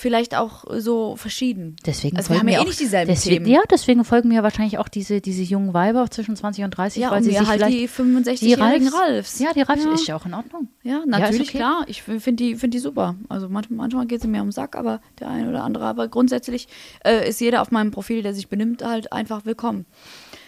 vielleicht 0.00 0.34
auch 0.34 0.64
so 0.78 1.14
verschieden. 1.16 1.76
Deswegen 1.84 2.16
also 2.16 2.30
wir 2.30 2.36
folgen 2.36 2.40
haben 2.40 2.48
ja 2.52 2.58
mir 2.60 2.64
eh 2.64 2.68
nicht 2.68 2.80
dieselben 2.80 3.10
deswegen, 3.10 3.44
Themen. 3.44 3.54
Ja, 3.54 3.62
deswegen 3.70 4.04
folgen 4.04 4.28
mir 4.30 4.42
wahrscheinlich 4.42 4.78
auch 4.78 4.88
diese, 4.88 5.20
diese 5.20 5.42
jungen 5.42 5.74
Weiber 5.74 6.10
zwischen 6.10 6.34
20 6.36 6.64
und 6.64 6.70
30, 6.70 7.02
Ja, 7.02 7.10
weil 7.10 7.18
und 7.18 7.24
sie 7.24 7.30
sich 7.30 7.46
halt 7.46 7.68
die 7.68 7.86
65-jährigen 7.88 8.88
Ralfs. 8.88 9.38
Ja, 9.38 9.52
die 9.52 9.60
Ralfs 9.60 9.84
Ja. 9.84 9.94
ist 9.94 10.06
ja 10.06 10.16
auch 10.16 10.24
in 10.24 10.34
Ordnung. 10.34 10.68
Ja, 10.82 11.02
natürlich, 11.06 11.50
okay. 11.50 11.58
klar. 11.58 11.84
Ich 11.86 12.02
finde 12.02 12.32
die, 12.32 12.56
find 12.56 12.72
die 12.72 12.78
super. 12.78 13.14
Also 13.28 13.48
manchmal, 13.48 13.76
manchmal 13.76 14.06
geht 14.06 14.22
sie 14.22 14.28
mir 14.28 14.40
um 14.40 14.48
den 14.48 14.52
Sack, 14.52 14.74
aber 14.74 15.00
der 15.18 15.28
eine 15.28 15.48
oder 15.50 15.64
andere. 15.64 15.84
Aber 15.84 16.08
grundsätzlich 16.08 16.68
äh, 17.04 17.28
ist 17.28 17.40
jeder 17.40 17.60
auf 17.60 17.70
meinem 17.70 17.90
Profil, 17.90 18.22
der 18.22 18.32
sich 18.34 18.48
benimmt, 18.48 18.82
halt 18.82 19.12
einfach 19.12 19.44
willkommen. 19.44 19.84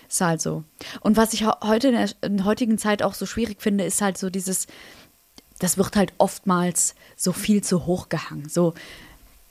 Ist 0.09 0.23
halt 0.23 0.41
so. 0.41 0.65
Und 1.01 1.17
was 1.19 1.35
ich 1.35 1.45
heute 1.47 1.89
in 1.89 1.95
der, 1.95 2.09
in 2.23 2.39
der 2.39 2.47
heutigen 2.47 2.79
Zeit 2.79 3.03
auch 3.03 3.15
so 3.15 3.27
schwierig 3.27 3.61
finde, 3.61 3.85
ist 3.85 4.01
halt 4.01 4.17
so 4.17 4.31
dieses, 4.31 4.67
das 5.59 5.77
wird 5.77 5.95
halt 5.95 6.15
oftmals 6.17 6.95
so 7.17 7.33
viel 7.33 7.63
zu 7.63 7.85
hoch 7.87 8.09
gehangen. 8.09 8.49
So, 8.49 8.75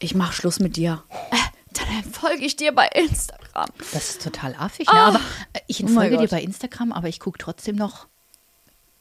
ich 0.01 0.15
mach 0.15 0.33
Schluss 0.33 0.59
mit 0.59 0.75
dir. 0.75 1.03
Äh, 1.31 1.35
dann 1.73 2.03
folge 2.11 2.43
ich 2.45 2.55
dir 2.55 2.73
bei 2.73 2.87
Instagram. 2.93 3.69
Das 3.93 4.09
ist 4.11 4.21
total 4.23 4.55
affig. 4.57 4.87
Ne? 4.87 4.93
Aber 4.93 5.19
äh, 5.53 5.59
ich 5.67 5.81
Oh 5.81 5.85
mein 5.85 5.93
folge 5.95 6.17
dir 6.17 6.21
Gott. 6.23 6.31
bei 6.31 6.41
Instagram, 6.41 6.91
aber 6.91 7.07
ich 7.07 7.19
gucke 7.19 7.37
trotzdem 7.37 7.75
noch. 7.75 8.07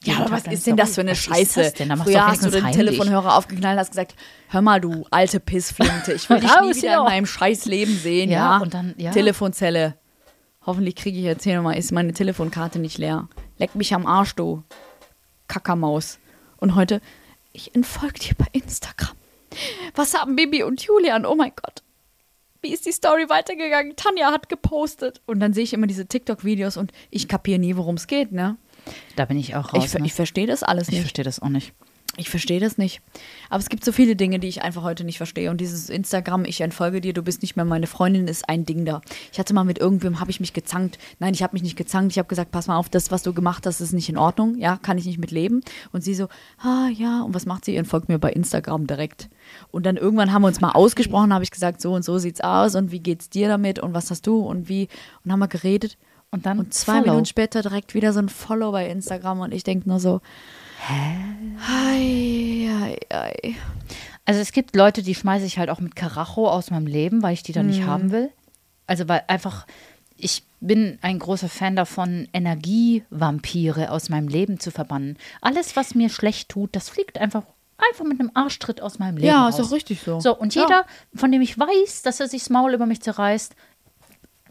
Ja, 0.03 0.17
aber 0.19 0.31
was 0.31 0.47
ist 0.47 0.67
denn 0.67 0.77
das 0.79 0.95
für 0.95 1.03
eine 1.03 1.11
Was 1.11 1.19
ist 1.19 1.25
Scheiße? 1.25 1.63
das 1.63 1.75
denn? 1.75 1.91
Da 1.91 1.97
Früher 1.97 2.27
hast 2.27 2.43
du 2.43 2.51
den 2.51 2.63
heimlich. 2.65 2.77
Telefonhörer 2.77 3.37
aufgeknallt 3.37 3.75
und 3.75 3.81
hast 3.81 3.91
gesagt, 3.91 4.15
hör 4.49 4.63
mal, 4.63 4.81
du 4.81 5.05
alte 5.11 5.41
Pissflinte, 5.41 6.15
ich 6.15 6.31
will 6.31 6.41
dich 6.41 6.51
nie 6.63 6.75
wieder 6.75 6.99
in 6.99 7.05
meinem 7.05 7.27
scheiß 7.27 7.67
Leben 7.67 7.95
sehen, 7.99 8.31
Ja, 8.31 8.57
ja. 8.57 8.59
und 8.59 8.73
dann- 8.73 8.95
ja. 8.97 9.11
Telefonzelle. 9.11 9.95
Hoffentlich 10.65 10.97
kriege 10.97 11.19
ich 11.19 11.25
jetzt 11.25 11.45
hier 11.45 11.57
nochmal, 11.57 11.77
ist 11.77 11.93
meine 11.93 12.13
Telefonkarte 12.15 12.79
nicht 12.79 12.97
leer. 12.99 13.29
Leck 13.59 13.75
mich 13.75 13.95
am 13.95 14.07
Arsch, 14.07 14.35
du 14.35 14.63
Kackermaus. 15.49 16.19
Und 16.57 16.75
heute, 16.77 17.01
ich 17.53 17.75
entfolge 17.75 18.19
dir 18.21 18.35
bei 18.39 18.47
Instagram. 18.53 19.17
Was 19.95 20.15
haben 20.15 20.37
Bibi 20.37 20.63
und 20.63 20.83
Julian? 20.83 21.27
Oh 21.27 21.35
mein 21.35 21.53
Gott. 21.55 21.83
Wie 22.63 22.73
ist 22.73 22.85
die 22.87 22.93
Story 22.93 23.29
weitergegangen? 23.29 23.97
Tanja 23.97 24.31
hat 24.31 24.49
gepostet. 24.49 25.23
Und 25.27 25.41
dann 25.41 25.55
sehe 25.55 25.65
ich 25.65 25.73
immer 25.73 25.87
diese 25.87 26.07
TikTok-Videos 26.07 26.77
und 26.77 26.93
ich 27.11 27.27
kapiere 27.27 27.59
nie, 27.59 27.77
worum 27.77 27.95
es 27.95 28.07
geht, 28.07 28.33
ne? 28.33 28.57
Da 29.17 29.25
bin 29.25 29.39
ich 29.39 29.57
auch 29.57 29.73
raus. 29.73 29.85
Ich, 29.87 29.95
ne? 29.95 30.07
ich 30.07 30.13
verstehe 30.13 30.47
das 30.47 30.63
alles 30.63 30.89
ich 30.89 30.95
nicht. 30.95 31.01
verstehe 31.03 31.25
das 31.25 31.41
auch 31.41 31.49
nicht. 31.49 31.73
Ich 32.21 32.29
verstehe 32.29 32.61
das 32.61 32.77
nicht. 32.77 33.01
Aber 33.49 33.61
es 33.61 33.71
gibt 33.71 33.83
so 33.83 33.93
viele 33.93 34.15
Dinge, 34.15 34.39
die 34.39 34.49
ich 34.49 34.61
einfach 34.61 34.83
heute 34.83 35.05
nicht 35.05 35.17
verstehe. 35.17 35.51
Und 35.51 35.59
dieses 35.59 35.89
Instagram, 35.89 36.45
ich 36.45 36.61
entfolge 36.61 37.01
dir, 37.01 37.15
du 37.15 37.23
bist 37.23 37.41
nicht 37.41 37.57
mehr 37.57 37.65
meine 37.65 37.87
Freundin, 37.87 38.29
ist 38.29 38.47
ein 38.47 38.67
Ding 38.67 38.85
da. 38.85 39.01
Ich 39.33 39.39
hatte 39.39 39.55
mal 39.55 39.65
mit 39.65 39.79
irgendwem, 39.79 40.21
habe 40.21 40.31
ich 40.31 40.39
mich 40.39 40.53
gezankt. 40.53 40.99
Nein, 41.19 41.33
ich 41.33 41.43
habe 41.43 41.55
mich 41.55 41.63
nicht 41.63 41.77
gezankt. 41.77 42.13
Ich 42.13 42.19
habe 42.19 42.29
gesagt, 42.29 42.51
pass 42.51 42.67
mal 42.67 42.77
auf, 42.77 42.91
das, 42.91 43.11
was 43.11 43.23
du 43.23 43.33
gemacht 43.33 43.65
hast, 43.65 43.81
ist 43.81 43.93
nicht 43.93 44.11
in 44.11 44.19
Ordnung. 44.19 44.59
Ja, 44.59 44.77
kann 44.77 44.99
ich 44.99 45.07
nicht 45.07 45.19
mit 45.19 45.31
leben. 45.31 45.63
Und 45.93 46.05
sie 46.05 46.15
so, 46.15 46.29
ah 46.59 46.89
ja, 46.93 47.23
und 47.23 47.35
was 47.35 47.47
macht 47.47 47.65
sie? 47.65 47.75
Entfolgt 47.75 48.11
mir 48.11 48.19
bei 48.19 48.33
Instagram 48.33 48.87
direkt. 48.87 49.31
Und 49.71 49.87
dann 49.87 49.97
irgendwann 49.97 50.31
haben 50.31 50.43
wir 50.43 50.49
uns 50.49 50.61
mal 50.61 50.73
ausgesprochen, 50.73 51.33
habe 51.33 51.45
ich 51.45 51.51
gesagt, 51.51 51.81
so 51.81 51.95
und 51.95 52.05
so 52.05 52.19
sieht's 52.19 52.43
aus 52.43 52.75
und 52.75 52.93
wie 52.93 53.01
geht's 53.01 53.31
dir 53.31 53.49
damit 53.49 53.79
und 53.79 53.95
was 53.95 54.11
hast 54.11 54.27
du 54.27 54.41
und 54.41 54.69
wie. 54.69 54.89
Und 55.25 55.33
haben 55.33 55.39
wir 55.39 55.49
geredet. 55.49 55.97
Und 56.33 56.45
dann 56.45 56.59
Und 56.59 56.75
zwei 56.75 56.99
Follow. 56.99 57.07
Minuten 57.07 57.25
später 57.25 57.63
direkt 57.63 57.95
wieder 57.95 58.13
so 58.13 58.21
ein 58.21 58.29
Follow 58.29 58.73
bei 58.73 58.89
Instagram 58.89 59.41
und 59.41 59.53
ich 59.53 59.65
denke 59.65 59.89
nur 59.89 59.99
so, 59.99 60.21
hä? 60.89 61.17
Ei, 61.69 62.69
ei, 62.83 62.99
ei. 63.11 63.55
Also 64.25 64.41
es 64.41 64.53
gibt 64.53 64.77
Leute, 64.77 65.03
die 65.03 65.15
schmeiße 65.15 65.45
ich 65.45 65.59
halt 65.59 65.71
auch 65.71 65.81
mit 65.81 65.97
Karacho 65.97 66.49
aus 66.49 66.71
meinem 66.71 66.87
Leben, 66.87 67.23
weil 67.23 67.35
ich 67.35 67.43
die 67.43 67.53
dann 67.53 67.67
Mhm. 67.67 67.71
nicht 67.73 67.85
haben 67.87 68.11
will. 68.13 68.31
Also 68.87 69.09
weil 69.09 69.23
einfach, 69.29 69.67
ich 70.17 70.45
bin 70.61 70.99
ein 71.03 71.19
großer 71.19 71.49
Fan 71.49 71.75
davon, 71.77 72.29
Energievampire 72.33 73.91
aus 73.91 74.09
meinem 74.09 74.29
Leben 74.29 74.61
zu 74.61 74.71
verbannen. 74.71 75.17
Alles, 75.41 75.77
was 75.77 75.95
mir 75.95 76.09
schlecht 76.11 76.49
tut, 76.49 76.75
das 76.77 76.89
fliegt 76.89 77.19
einfach 77.19 77.45
einfach 77.91 78.05
mit 78.05 78.21
einem 78.21 78.31
Arschtritt 78.35 78.83
aus 78.83 78.99
meinem 78.99 79.17
Leben 79.17 79.29
Ja, 79.29 79.47
raus. 79.47 79.59
ist 79.59 79.67
doch 79.67 79.73
richtig 79.75 80.03
so. 80.03 80.21
So, 80.21 80.37
und 80.37 80.55
Ja. 80.55 80.63
jeder, 80.63 80.85
von 81.15 81.33
dem 81.33 81.41
ich 81.41 81.59
weiß, 81.59 82.03
dass 82.03 82.21
er 82.21 82.29
sich 82.29 82.43
das 82.43 82.51
Maul 82.51 82.75
über 82.75 82.85
mich 82.85 83.01
zerreißt, 83.01 83.55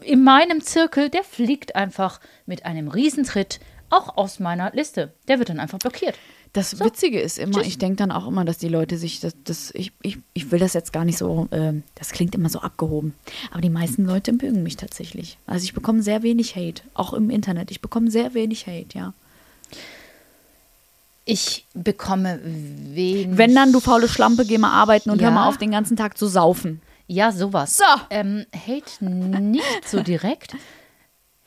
in 0.02 0.24
meinem 0.24 0.62
Zirkel, 0.62 1.10
der 1.10 1.22
fliegt 1.22 1.76
einfach 1.76 2.18
mit 2.46 2.64
einem 2.66 2.88
Riesentritt 2.88 3.60
auch 3.90 4.16
aus 4.16 4.38
meiner 4.40 4.70
Liste. 4.72 5.12
Der 5.28 5.38
wird 5.38 5.48
dann 5.50 5.60
einfach 5.60 5.78
blockiert. 5.78 6.14
Das 6.52 6.80
Witzige 6.80 7.20
ist 7.20 7.38
immer, 7.38 7.60
ich 7.62 7.78
denke 7.78 7.96
dann 7.96 8.10
auch 8.10 8.26
immer, 8.26 8.44
dass 8.44 8.58
die 8.58 8.66
Leute 8.68 8.98
sich, 8.98 9.20
das, 9.20 9.34
das, 9.44 9.70
ich, 9.72 9.92
ich, 10.02 10.18
ich 10.32 10.50
will 10.50 10.58
das 10.58 10.72
jetzt 10.72 10.92
gar 10.92 11.04
nicht 11.04 11.16
so, 11.16 11.46
ähm, 11.52 11.84
das 11.94 12.10
klingt 12.10 12.34
immer 12.34 12.48
so 12.48 12.58
abgehoben, 12.60 13.14
aber 13.52 13.60
die 13.60 13.70
meisten 13.70 14.04
Leute 14.04 14.32
mögen 14.32 14.64
mich 14.64 14.76
tatsächlich. 14.76 15.38
Also 15.46 15.62
ich 15.62 15.74
bekomme 15.74 16.02
sehr 16.02 16.24
wenig 16.24 16.56
Hate, 16.56 16.82
auch 16.94 17.12
im 17.12 17.30
Internet. 17.30 17.70
Ich 17.70 17.80
bekomme 17.80 18.10
sehr 18.10 18.34
wenig 18.34 18.66
Hate, 18.66 18.98
ja. 18.98 19.12
Ich 21.24 21.66
bekomme 21.74 22.40
wenig. 22.42 23.38
Wenn 23.38 23.54
dann, 23.54 23.72
du 23.72 23.78
faule 23.78 24.08
Schlampe, 24.08 24.44
geh 24.44 24.58
mal 24.58 24.72
arbeiten 24.72 25.10
und 25.10 25.20
hör 25.20 25.28
Ja. 25.28 25.34
mal 25.34 25.48
auf, 25.48 25.58
den 25.58 25.70
ganzen 25.70 25.96
Tag 25.96 26.18
zu 26.18 26.26
saufen. 26.26 26.80
Ja, 27.06 27.30
sowas. 27.30 27.76
So. 27.78 27.84
Ähm, 28.10 28.46
Hate 28.54 29.04
nicht 29.04 29.88
so 29.88 30.02
direkt. 30.02 30.56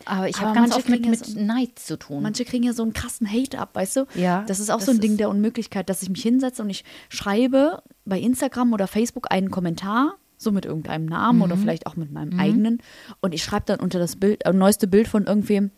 Aber 0.06 0.28
ich 0.30 0.40
habe 0.42 0.54
ganz 0.54 0.76
oft 0.76 0.90
mit, 0.90 1.06
mit 1.08 1.26
so- 1.26 1.40
Neid 1.40 1.80
zu 1.80 1.98
tun. 1.98 2.24
Manche 2.24 2.46
kriegen 2.46 2.64
ja 2.64 2.74
so 2.74 2.84
einen 2.84 2.94
krassen 2.94 3.32
Hate 3.32 3.58
ab, 3.60 3.70
weißt 3.74 3.96
du? 3.98 4.06
Ja, 4.16 4.44
Das 4.48 4.60
ist 4.60 4.70
auch 4.70 4.78
das 4.78 4.86
so 4.88 4.92
ein 4.92 5.00
Ding 5.00 5.18
der 5.18 5.30
Unmöglichkeit, 5.30 5.90
dass 5.90 6.02
ich 6.04 6.10
mich 6.10 6.22
hinsetze 6.22 6.62
und 6.62 6.70
ich 6.70 6.84
schreibe 7.10 7.82
bei 8.06 8.20
Instagram 8.20 8.74
oder 8.74 8.88
Facebook 8.88 9.32
einen 9.32 9.50
Kommentar, 9.52 10.16
so 10.38 10.52
mit 10.52 10.66
irgendeinem 10.66 11.06
Namen 11.06 11.38
Mhm. 11.38 11.44
oder 11.44 11.58
vielleicht 11.58 11.88
auch 11.88 11.96
mit 11.96 12.12
meinem 12.12 12.38
eigenen. 12.40 12.82
Und 13.22 13.34
ich 13.34 13.44
schreibe 13.44 13.64
dann 13.68 13.80
unter 13.80 13.98
das 14.00 14.18
Bild, 14.18 14.46
äh, 14.46 14.52
neueste 14.52 14.88
Bild 14.88 15.08
von 15.08 15.26
irgendwem, 15.26 15.72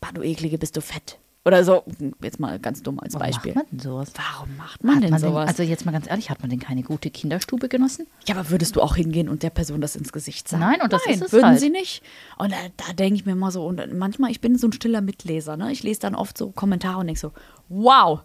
bah, 0.00 0.08
du 0.14 0.22
eklige, 0.22 0.56
bist 0.58 0.76
du 0.76 0.80
fett. 0.80 1.18
Oder 1.46 1.62
so, 1.62 1.84
jetzt 2.22 2.40
mal 2.40 2.58
ganz 2.58 2.82
dumm 2.82 2.98
als 3.00 3.12
Warum 3.14 3.26
Beispiel. 3.26 3.52
macht 3.54 3.64
man 3.66 3.70
denn 3.72 3.80
sowas? 3.80 4.12
Warum 4.14 4.56
macht 4.56 4.82
man 4.82 4.94
man 5.00 5.02
denn, 5.10 5.18
sowas? 5.18 5.46
also 5.48 5.62
jetzt 5.62 5.84
mal 5.84 5.92
ganz 5.92 6.08
ehrlich, 6.08 6.30
hat 6.30 6.40
man 6.40 6.48
denn 6.48 6.58
keine 6.58 6.82
gute 6.82 7.10
Kinderstube 7.10 7.68
genossen? 7.68 8.06
ja, 8.26 8.34
aber 8.36 8.48
würdest 8.48 8.76
du 8.76 8.80
auch 8.80 8.96
hingehen 8.96 9.28
und 9.28 9.42
der 9.42 9.50
Person 9.50 9.82
das 9.82 9.94
ins 9.94 10.10
Gesicht 10.12 10.48
sagen? 10.48 10.62
Nein, 10.62 10.80
und 10.82 10.90
das 10.92 11.02
Nein, 11.04 11.16
ist 11.16 11.22
es 11.26 11.32
würden 11.32 11.46
halt. 11.50 11.60
sie 11.60 11.68
nicht. 11.68 12.02
Und 12.38 12.50
da, 12.52 12.56
da 12.78 12.92
denke 12.94 13.16
ich 13.16 13.26
mir 13.26 13.34
mal 13.34 13.50
so, 13.50 13.66
und 13.66 13.92
manchmal, 13.92 14.30
ich 14.30 14.40
bin 14.40 14.56
so 14.56 14.68
ein 14.68 14.72
stiller 14.72 15.02
Mitleser, 15.02 15.58
ne? 15.58 15.70
Ich 15.70 15.82
lese 15.82 16.00
dann 16.00 16.14
oft 16.14 16.38
so 16.38 16.50
Kommentare 16.50 17.00
und 17.00 17.06
denke 17.08 17.20
so, 17.20 17.32
wow, 17.68 18.20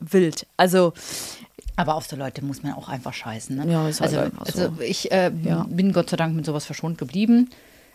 wild. 0.00 0.46
Also, 0.58 0.92
Aber 1.76 1.94
auf 1.94 2.06
so 2.06 2.14
Leute 2.16 2.44
muss 2.44 2.62
man 2.62 2.74
auch 2.74 2.90
einfach 2.90 3.14
scheißen. 3.14 3.56
Ne? 3.56 3.72
Ja, 3.72 3.88
ist 3.88 4.02
halt 4.02 4.12
also, 4.14 4.24
einfach 4.26 4.46
so. 4.46 4.62
also 4.68 4.82
ich 4.82 5.10
äh, 5.10 5.32
Ja. 5.44 5.66
bin 5.70 5.92
Gott 5.94 6.10
sei 6.10 6.18
Dank 6.18 6.36
mit 6.36 6.44
sowas 6.44 6.66
verschont 6.66 6.98
geblieben. 6.98 7.48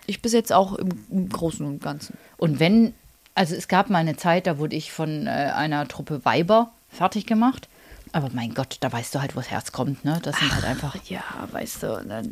ich 0.08 0.24
bis 0.24 0.34
jetzt 0.34 0.52
auch 0.52 0.74
im, 0.74 0.90
im 1.12 1.30
Großen 1.30 1.64
und 1.66 1.84
Ganzen. 1.84 2.18
Und 2.38 2.60
wenn, 2.60 2.94
also 3.36 3.54
es 3.56 3.68
gab 3.68 3.90
mal 3.90 4.00
eine 4.00 4.18
Zeit, 4.18 4.48
da 4.48 4.58
wurde 4.58 4.76
ich 4.76 4.92
von 4.92 5.28
äh, 5.28 5.30
einer 5.30 5.88
Truppe 5.88 6.24
Weiber 6.26 6.72
fertig 6.90 7.28
gemacht. 7.28 7.68
Aber 8.14 8.30
mein 8.34 8.54
Gott, 8.54 8.78
da 8.80 8.92
weißt 8.92 9.14
du 9.14 9.22
halt, 9.22 9.36
wo 9.36 9.40
das 9.42 9.52
Herz 9.52 9.72
kommt, 9.74 10.06
ne? 10.06 10.20
Das 10.24 10.40
sind 10.40 10.54
halt 10.54 10.64
einfach. 10.64 10.96
Ja, 11.06 11.22
weißt 11.52 11.84
du. 11.84 12.04
ne, 12.08 12.24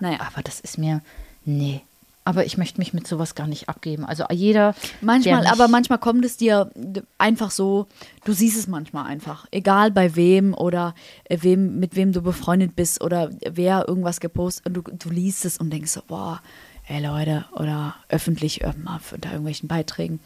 Naja. 0.00 0.20
Aber 0.20 0.42
das 0.42 0.60
ist 0.60 0.78
mir. 0.78 1.02
Nee. 1.44 1.82
Aber 2.24 2.44
ich 2.44 2.58
möchte 2.58 2.80
mich 2.80 2.92
mit 2.92 3.06
sowas 3.06 3.34
gar 3.36 3.46
nicht 3.46 3.68
abgeben. 3.68 4.04
Also 4.04 4.24
jeder. 4.32 4.74
Manchmal, 5.00 5.46
aber 5.46 5.68
manchmal 5.68 5.98
kommt 5.98 6.24
es 6.24 6.36
dir 6.36 6.70
einfach 7.18 7.52
so, 7.52 7.86
du 8.24 8.32
siehst 8.32 8.58
es 8.58 8.66
manchmal 8.66 9.06
einfach. 9.06 9.46
Egal 9.52 9.90
bei 9.92 10.16
wem 10.16 10.52
oder 10.54 10.94
äh, 11.24 11.38
wem, 11.42 11.78
mit 11.78 11.94
wem 11.94 12.12
du 12.12 12.22
befreundet 12.22 12.74
bist 12.74 13.00
oder 13.00 13.30
wer 13.48 13.86
irgendwas 13.86 14.18
gepostet 14.18 14.66
und 14.66 14.74
du, 14.74 14.82
du 14.82 15.10
liest 15.10 15.44
es 15.44 15.58
und 15.58 15.70
denkst 15.70 15.92
so, 15.92 16.02
boah, 16.08 16.40
ey 16.86 17.04
Leute, 17.04 17.44
oder 17.52 17.94
öffentlich 18.08 18.62
äh, 18.62 18.72
mal 18.82 19.00
unter 19.12 19.30
irgendwelchen 19.30 19.68
Beiträgen. 19.68 20.20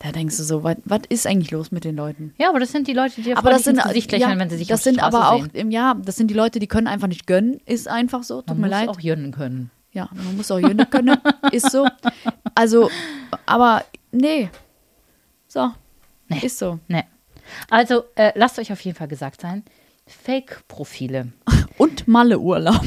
Da 0.00 0.10
denkst 0.10 0.36
du 0.36 0.42
so, 0.42 0.64
was 0.64 0.76
ist 1.10 1.28
eigentlich 1.28 1.52
los 1.52 1.70
mit 1.70 1.84
den 1.84 1.94
Leuten? 1.94 2.34
Ja, 2.36 2.48
aber 2.48 2.58
das 2.58 2.72
sind 2.72 2.88
die 2.88 2.92
Leute, 2.92 3.22
die 3.22 3.36
Aber 3.36 3.50
das 3.50 3.62
sind, 3.62 3.76
ins 3.76 3.84
Gesicht 3.84 4.10
lächeln, 4.10 4.30
ja, 4.32 4.38
wenn 4.38 4.50
sie 4.50 4.56
sich 4.56 4.66
das 4.66 4.82
sind 4.82 5.00
aber 5.00 5.30
auch, 5.30 5.42
sehen. 5.42 5.50
ähm, 5.54 5.70
ja, 5.70 5.94
das 6.04 6.16
sind 6.16 6.26
die 6.28 6.34
Leute, 6.34 6.58
die 6.58 6.66
können 6.66 6.88
einfach 6.88 7.06
nicht 7.06 7.28
gönnen, 7.28 7.60
ist 7.66 7.86
einfach 7.86 8.24
so, 8.24 8.38
tut 8.42 8.48
Man 8.48 8.60
mir 8.62 8.66
muss 8.66 8.70
leid. 8.70 8.88
auch 8.88 8.98
jönnen 9.00 9.30
können. 9.30 9.70
Ja, 9.92 10.08
man 10.12 10.36
muss 10.36 10.50
auch 10.50 10.58
Jünde 10.58 10.86
können, 10.86 11.18
ist 11.52 11.70
so. 11.70 11.86
Also, 12.56 12.90
aber 13.46 13.84
nee. 14.10 14.48
So, 15.46 15.70
Nee. 16.28 16.40
ist 16.42 16.58
so. 16.58 16.80
Nee. 16.88 17.04
Also, 17.70 18.04
äh, 18.16 18.32
lasst 18.34 18.58
euch 18.58 18.72
auf 18.72 18.80
jeden 18.80 18.96
Fall 18.96 19.06
gesagt 19.08 19.40
sein, 19.42 19.62
Fake-Profile. 20.06 21.28
Und 21.78 22.08
Malle-Urlaub. 22.08 22.80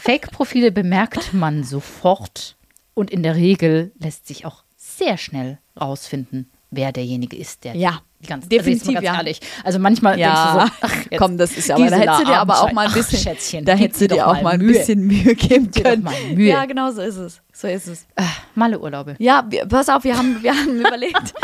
Fake-Profile 0.00 0.72
bemerkt 0.72 1.34
man 1.34 1.62
sofort 1.64 2.56
und 2.94 3.10
in 3.10 3.22
der 3.22 3.34
Regel 3.36 3.92
lässt 3.98 4.26
sich 4.26 4.46
auch 4.46 4.64
sehr 4.76 5.16
schnell 5.18 5.58
rausfinden, 5.80 6.50
wer 6.70 6.92
derjenige 6.92 7.36
ist, 7.36 7.64
der 7.64 7.74
Ja, 7.74 8.00
die 8.22 8.26
ganze 8.28 8.48
definitiv, 8.48 8.88
also 8.88 8.92
jetzt 8.92 8.94
mal 8.94 9.02
ganz 9.02 9.04
ja. 9.06 9.16
ehrlich. 9.18 9.40
Also 9.64 9.78
manchmal 9.78 10.18
Ja, 10.18 10.26
denkst 10.28 10.40
du 10.42 10.60
so, 10.60 10.72
ach, 10.80 11.04
jetzt, 11.10 11.18
komm, 11.20 11.38
das 11.38 11.56
ist 11.56 11.70
aber, 11.70 11.88
da 11.90 11.96
hättest 11.96 12.20
du 12.20 12.24
dir 12.24 12.38
aber 12.38 12.60
auch 12.62 12.72
mal 12.72 12.82
ein 12.86 12.90
Ach, 12.90 12.94
bisschen, 12.94 13.18
Schätzchen, 13.18 13.64
da 13.64 13.72
hättest 13.74 14.00
du 14.00 14.08
dir 14.08 14.26
auch 14.26 14.40
mal 14.42 14.54
ein 14.54 14.60
Mühe. 14.60 14.72
bisschen 14.72 15.00
Mühe 15.06 15.34
geben 15.34 15.70
können. 15.70 16.06
Mühe. 16.34 16.48
Ja, 16.50 16.64
genau 16.66 16.90
so 16.92 17.02
ist 17.02 17.16
es. 17.16 17.40
So 17.52 17.66
ist 17.68 17.86
es. 17.86 18.06
äh, 18.16 18.22
Malle-Urlaube. 18.54 19.16
Ja, 19.18 19.44
wir, 19.48 19.66
pass 19.66 19.88
auf, 19.88 20.04
wir 20.04 20.16
haben, 20.16 20.42
wir 20.42 20.52
haben 20.54 20.78
überlegt. 20.80 21.34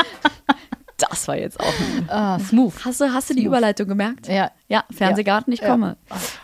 Das 0.99 1.29
war 1.29 1.37
jetzt 1.37 1.61
auch. 1.61 1.73
Ah, 2.09 2.39
smooth. 2.39 2.73
Hast 2.85 3.01
du, 3.03 3.13
hast 3.13 3.29
du 3.29 3.35
die 3.35 3.45
Überleitung 3.45 3.87
gemerkt? 3.89 4.29
Ja. 4.29 4.51
Ja, 4.69 4.85
Fernsehgarten, 4.91 5.53
ich 5.53 5.61
Ja. 5.61 5.69
komme. 5.69 5.97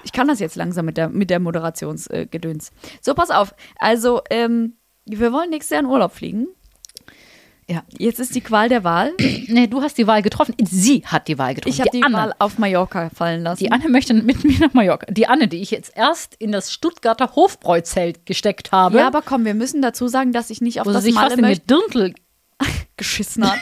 Ich 0.04 0.12
kann 0.12 0.28
das 0.28 0.40
jetzt 0.40 0.56
langsam 0.56 0.84
mit 0.84 0.96
der, 0.98 1.08
mit 1.08 1.30
der 1.30 1.40
Moderationsgedöns. 1.40 2.70
so, 3.00 3.14
pass 3.14 3.30
auf. 3.30 3.54
Also, 3.78 4.20
ähm, 4.30 4.74
wir 5.06 5.32
wollen 5.32 5.50
nächstes 5.50 5.70
Jahr 5.70 5.80
in 5.80 5.86
Urlaub 5.86 6.12
fliegen. 6.12 6.48
Ja. 7.68 7.84
Jetzt 7.96 8.18
ist 8.20 8.34
die 8.34 8.40
Qual 8.42 8.68
der 8.68 8.84
Wahl. 8.84 9.12
Nee, 9.48 9.66
du 9.66 9.82
hast 9.82 9.96
die 9.98 10.06
Wahl 10.06 10.22
getroffen. 10.22 10.54
Sie 10.62 11.02
hat 11.06 11.28
die 11.28 11.38
Wahl 11.38 11.54
getroffen. 11.54 11.74
Ich 11.74 11.80
habe 11.80 11.90
die, 11.92 12.02
Anne. 12.02 12.16
Wahl 12.16 12.34
auf 12.38 12.58
Mallorca 12.58 13.10
fallen 13.14 13.42
lassen. 13.42 13.62
Die 13.64 13.70
Anne 13.72 13.88
möchte 13.88 14.14
mit 14.14 14.44
mir 14.44 14.58
nach 14.60 14.72
Mallorca. 14.74 15.06
Die 15.12 15.26
Anne, 15.26 15.48
die 15.48 15.60
ich 15.62 15.70
jetzt 15.70 15.92
erst 15.96 16.34
in 16.36 16.52
das 16.52 16.72
Stuttgarter 16.72 17.34
Hofbräuzelt 17.36 18.24
gesteckt 18.26 18.72
habe, 18.72 18.98
ja, 18.98 19.06
aber 19.06 19.20
komm, 19.22 19.44
wir 19.44 19.54
müssen 19.54 19.82
dazu 19.82 20.08
sagen, 20.08 20.32
dass 20.32 20.50
ich 20.50 20.60
nicht 20.60 20.80
auf 20.80 20.86
wo 20.86 20.90
sie 20.90 20.94
das 20.94 21.04
sich 21.04 21.14
fast 21.14 21.24
Malle 21.24 21.34
in 21.34 21.38
die 21.38 21.48
möchte. 21.48 21.66
Dirndl, 21.66 22.14
Geschissen 22.96 23.50
hat. 23.50 23.58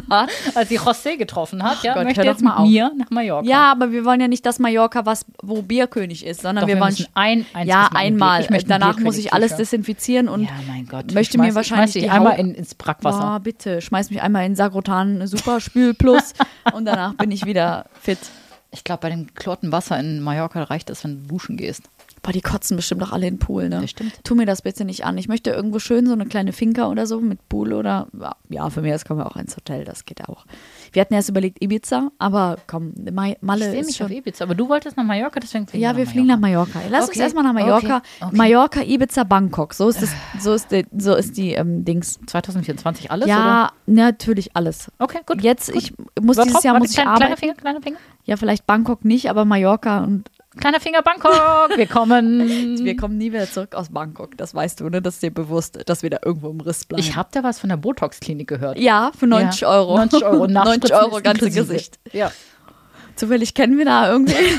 Geschissen 0.00 0.08
hat. 0.10 0.30
als 0.54 0.68
sie 0.68 0.78
José 0.78 1.16
getroffen 1.16 1.62
hat, 1.62 1.82
ja, 1.82 1.94
Gott, 1.94 2.04
möchte 2.04 2.22
jetzt 2.22 2.42
mit 2.42 2.52
auf. 2.52 2.68
mir 2.68 2.90
nach 2.96 3.10
Mallorca. 3.10 3.46
Ja, 3.48 3.70
aber 3.72 3.92
wir 3.92 4.04
wollen 4.04 4.20
ja 4.20 4.28
nicht 4.28 4.44
das 4.46 4.58
Mallorca, 4.58 5.06
was, 5.06 5.24
wo 5.42 5.62
Bierkönig 5.62 6.24
ist, 6.26 6.42
sondern 6.42 6.62
Doch, 6.62 6.68
wir, 6.68 6.76
wir 6.76 6.82
wollen 6.82 7.06
ein 7.14 7.46
ja 7.64 7.88
Mal 7.92 7.98
einmal. 8.00 8.46
Danach 8.66 8.98
muss 8.98 9.16
ich 9.18 9.32
alles 9.32 9.56
desinfizieren 9.56 10.28
und 10.28 10.42
ja, 10.44 10.50
mein 10.66 10.86
Gott. 10.86 11.12
möchte 11.12 11.36
Ich 11.36 11.40
mir 11.42 11.50
schmeiß- 11.50 11.54
wahrscheinlich 11.54 11.92
schmeiß 11.92 12.02
die 12.04 12.10
einmal 12.10 12.38
in, 12.38 12.54
ins 12.54 12.74
Brackwasser. 12.74 13.18
Boah, 13.20 13.40
bitte, 13.40 13.80
schmeiß 13.80 14.10
mich 14.10 14.22
einmal 14.22 14.44
in 14.46 14.56
Sagrotan 14.56 15.26
Super 15.26 15.60
Spül 15.60 15.94
Plus 15.94 16.32
und 16.74 16.84
danach 16.84 17.14
bin 17.14 17.30
ich 17.30 17.46
wieder 17.46 17.86
fit. 18.00 18.18
Ich 18.70 18.82
glaube, 18.82 19.02
bei 19.02 19.10
dem 19.10 19.32
klorten 19.34 19.70
Wasser 19.70 19.98
in 20.00 20.20
Mallorca 20.20 20.64
reicht 20.64 20.90
es, 20.90 21.04
wenn 21.04 21.22
du 21.22 21.28
duschen 21.28 21.56
gehst. 21.56 21.82
Boah, 22.24 22.32
die 22.32 22.40
kotzen 22.40 22.76
bestimmt 22.76 23.02
auch 23.02 23.12
alle 23.12 23.26
in 23.28 23.34
den 23.34 23.38
Pool, 23.38 23.68
ne? 23.68 23.82
Das 23.82 23.90
stimmt. 23.90 24.12
Tu 24.24 24.34
mir 24.34 24.46
das 24.46 24.62
bitte 24.62 24.84
nicht 24.86 25.04
an. 25.04 25.18
Ich 25.18 25.28
möchte 25.28 25.50
irgendwo 25.50 25.78
schön 25.78 26.06
so 26.06 26.14
eine 26.14 26.24
kleine 26.24 26.52
Finca 26.54 26.88
oder 26.88 27.06
so 27.06 27.20
mit 27.20 27.46
Pool 27.50 27.74
oder 27.74 28.08
ja, 28.48 28.70
für 28.70 28.80
mich 28.80 28.92
das 28.92 29.04
kommen 29.04 29.20
wir 29.20 29.26
auch 29.26 29.36
ins 29.36 29.54
Hotel, 29.56 29.84
das 29.84 30.06
geht 30.06 30.26
auch. 30.26 30.46
Wir 30.92 31.02
hatten 31.02 31.12
erst 31.12 31.28
überlegt 31.28 31.62
Ibiza, 31.62 32.10
aber 32.18 32.56
komm, 32.66 32.94
Ma- 33.12 33.28
Ich 33.28 33.36
Malle 33.42 33.70
sehe 33.70 33.80
ist 33.80 33.86
mich 33.88 33.96
schon 33.96 34.06
auf 34.06 34.12
Ibiza, 34.12 34.44
aber 34.44 34.54
du 34.54 34.68
wolltest 34.70 34.96
nach 34.96 35.04
Mallorca, 35.04 35.38
deswegen 35.38 35.66
fliegen 35.66 35.84
Ja, 35.84 35.94
wir 35.96 36.04
nach 36.06 36.10
fliegen 36.12 36.26
nach 36.28 36.38
Mallorca. 36.38 36.80
Lass 36.90 37.02
uns 37.02 37.10
Okay, 37.10 37.20
erstmal 37.20 37.44
nach 37.44 37.52
Mallorca. 37.52 37.98
okay, 37.98 38.06
okay. 38.26 38.36
Mallorca, 38.36 38.80
Ibiza, 38.82 39.24
Bangkok. 39.24 39.74
So 39.74 39.88
ist 39.90 40.02
es, 40.02 40.10
so 40.40 40.54
ist 40.54 40.72
die, 40.72 40.86
so 40.96 41.14
ist 41.14 41.36
die 41.36 41.52
ähm, 41.52 41.84
Dings. 41.84 42.18
2024 42.26 43.10
alles, 43.10 43.28
ja, 43.28 43.70
natürlich 43.86 44.56
alles. 44.56 44.88
oder? 44.98 45.04
Okay, 45.04 45.18
gut. 45.26 45.42
Jetzt, 45.42 45.72
gut. 45.72 45.82
ich 45.82 45.92
muss 46.22 46.36
Warte, 46.38 46.48
dieses 46.48 46.62
Jahr 46.64 46.74
warte, 46.74 46.84
muss 46.84 46.90
ich 46.90 46.96
klein, 46.96 47.08
arbeiten. 47.08 47.20
Kleiner 47.24 47.36
Finger, 47.36 47.54
kleiner 47.54 47.82
Finger. 47.82 47.98
Ja, 48.24 48.36
vielleicht 48.38 48.66
Bangkok 48.66 49.04
nicht, 49.04 49.28
aber 49.28 49.44
Mallorca 49.44 50.02
und 50.04 50.30
Kleiner 50.60 50.78
Finger 50.80 51.02
Bangkok, 51.02 51.76
wir 51.76 51.86
kommen. 51.86 52.78
wir 52.84 52.96
kommen 52.96 53.18
nie 53.18 53.32
wieder 53.32 53.50
zurück 53.50 53.74
aus 53.74 53.88
Bangkok. 53.90 54.36
Das 54.36 54.54
weißt 54.54 54.80
du, 54.80 54.88
ne? 54.88 55.02
Das 55.02 55.14
ist 55.14 55.22
dir 55.22 55.32
bewusst, 55.32 55.78
dass 55.86 56.02
wir 56.02 56.10
da 56.10 56.18
irgendwo 56.24 56.48
im 56.50 56.60
Riss 56.60 56.84
bleiben. 56.84 57.00
Ich 57.02 57.16
habe 57.16 57.28
da 57.32 57.42
was 57.42 57.58
von 57.58 57.68
der 57.70 57.76
Botox-Klinik 57.76 58.46
gehört. 58.48 58.78
ja, 58.78 59.10
für 59.18 59.26
90 59.26 59.62
Ja, 59.62 59.68
Euro. 59.70 59.96
90 59.98 60.24
Euro. 60.24 60.46
90 60.46 60.52
Nachspritzen 60.54 60.96
Euro 60.96 61.10
ganze 61.22 61.46
inklusive. 61.46 61.66
Gesicht. 61.72 61.98
Ja. 62.12 62.30
Zufällig 63.16 63.54
kennen 63.54 63.78
wir 63.78 63.84
da 63.84 64.10
irgendwie. 64.10 64.34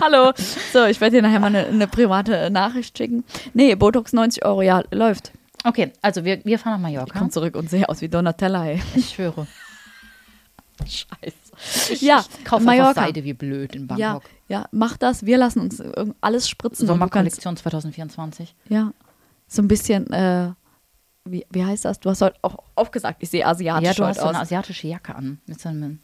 Hallo. 0.00 0.32
So, 0.72 0.84
ich 0.86 1.00
werde 1.00 1.16
dir 1.16 1.22
nachher 1.22 1.40
mal 1.40 1.48
eine, 1.48 1.66
eine 1.66 1.86
private 1.86 2.50
Nachricht 2.50 2.96
schicken. 2.96 3.24
Nee, 3.52 3.74
Botox 3.74 4.12
90 4.14 4.44
Euro, 4.46 4.62
ja, 4.62 4.82
läuft. 4.90 5.32
Okay, 5.64 5.92
also 6.00 6.24
wir, 6.24 6.42
wir 6.44 6.58
fahren 6.58 6.80
nach 6.80 6.88
Mallorca. 6.90 7.18
Komm 7.18 7.30
zurück 7.30 7.54
und 7.54 7.68
sehe 7.68 7.86
aus 7.86 8.00
wie 8.00 8.08
Donatella, 8.08 8.66
ey. 8.66 8.82
Ich 8.94 9.10
schwöre. 9.10 9.46
Scheiße. 10.86 11.36
Ja, 12.00 12.24
Ich 12.38 12.44
kaufe 12.44 12.64
Mallorca. 12.64 12.88
einfach 12.90 13.04
Seide 13.06 13.24
wie 13.24 13.32
blöd 13.34 13.74
in 13.76 13.88
Ja, 13.96 14.12
Bangkok. 14.14 14.30
ja, 14.48 14.68
mach 14.72 14.96
das. 14.96 15.24
Wir 15.26 15.36
lassen 15.38 15.60
uns 15.60 15.82
alles 16.20 16.48
spritzen. 16.48 16.86
Sommerkollektion 16.86 17.56
2024. 17.56 18.54
ja, 18.68 18.92
so 19.48 19.62
ein 19.62 19.68
bisschen, 19.68 20.10
äh, 20.12 20.50
wie, 21.24 21.44
wie 21.50 21.64
heißt 21.64 21.84
das? 21.84 22.00
Du 22.00 22.08
hast 22.10 22.22
heute 22.22 22.36
auch 22.42 22.58
aufgesagt, 22.76 23.22
ich 23.22 23.30
sehe 23.30 23.44
asiatisch 23.44 23.88
Ja, 23.88 23.94
du 23.94 24.04
hast 24.06 24.20
so 24.20 24.26
eine 24.26 24.38
aus. 24.38 24.42
asiatische 24.44 24.86
Jacke 24.88 25.14
an. 25.14 25.38
Mit, 25.46 25.60
so 25.60 25.68
einem, 25.68 25.98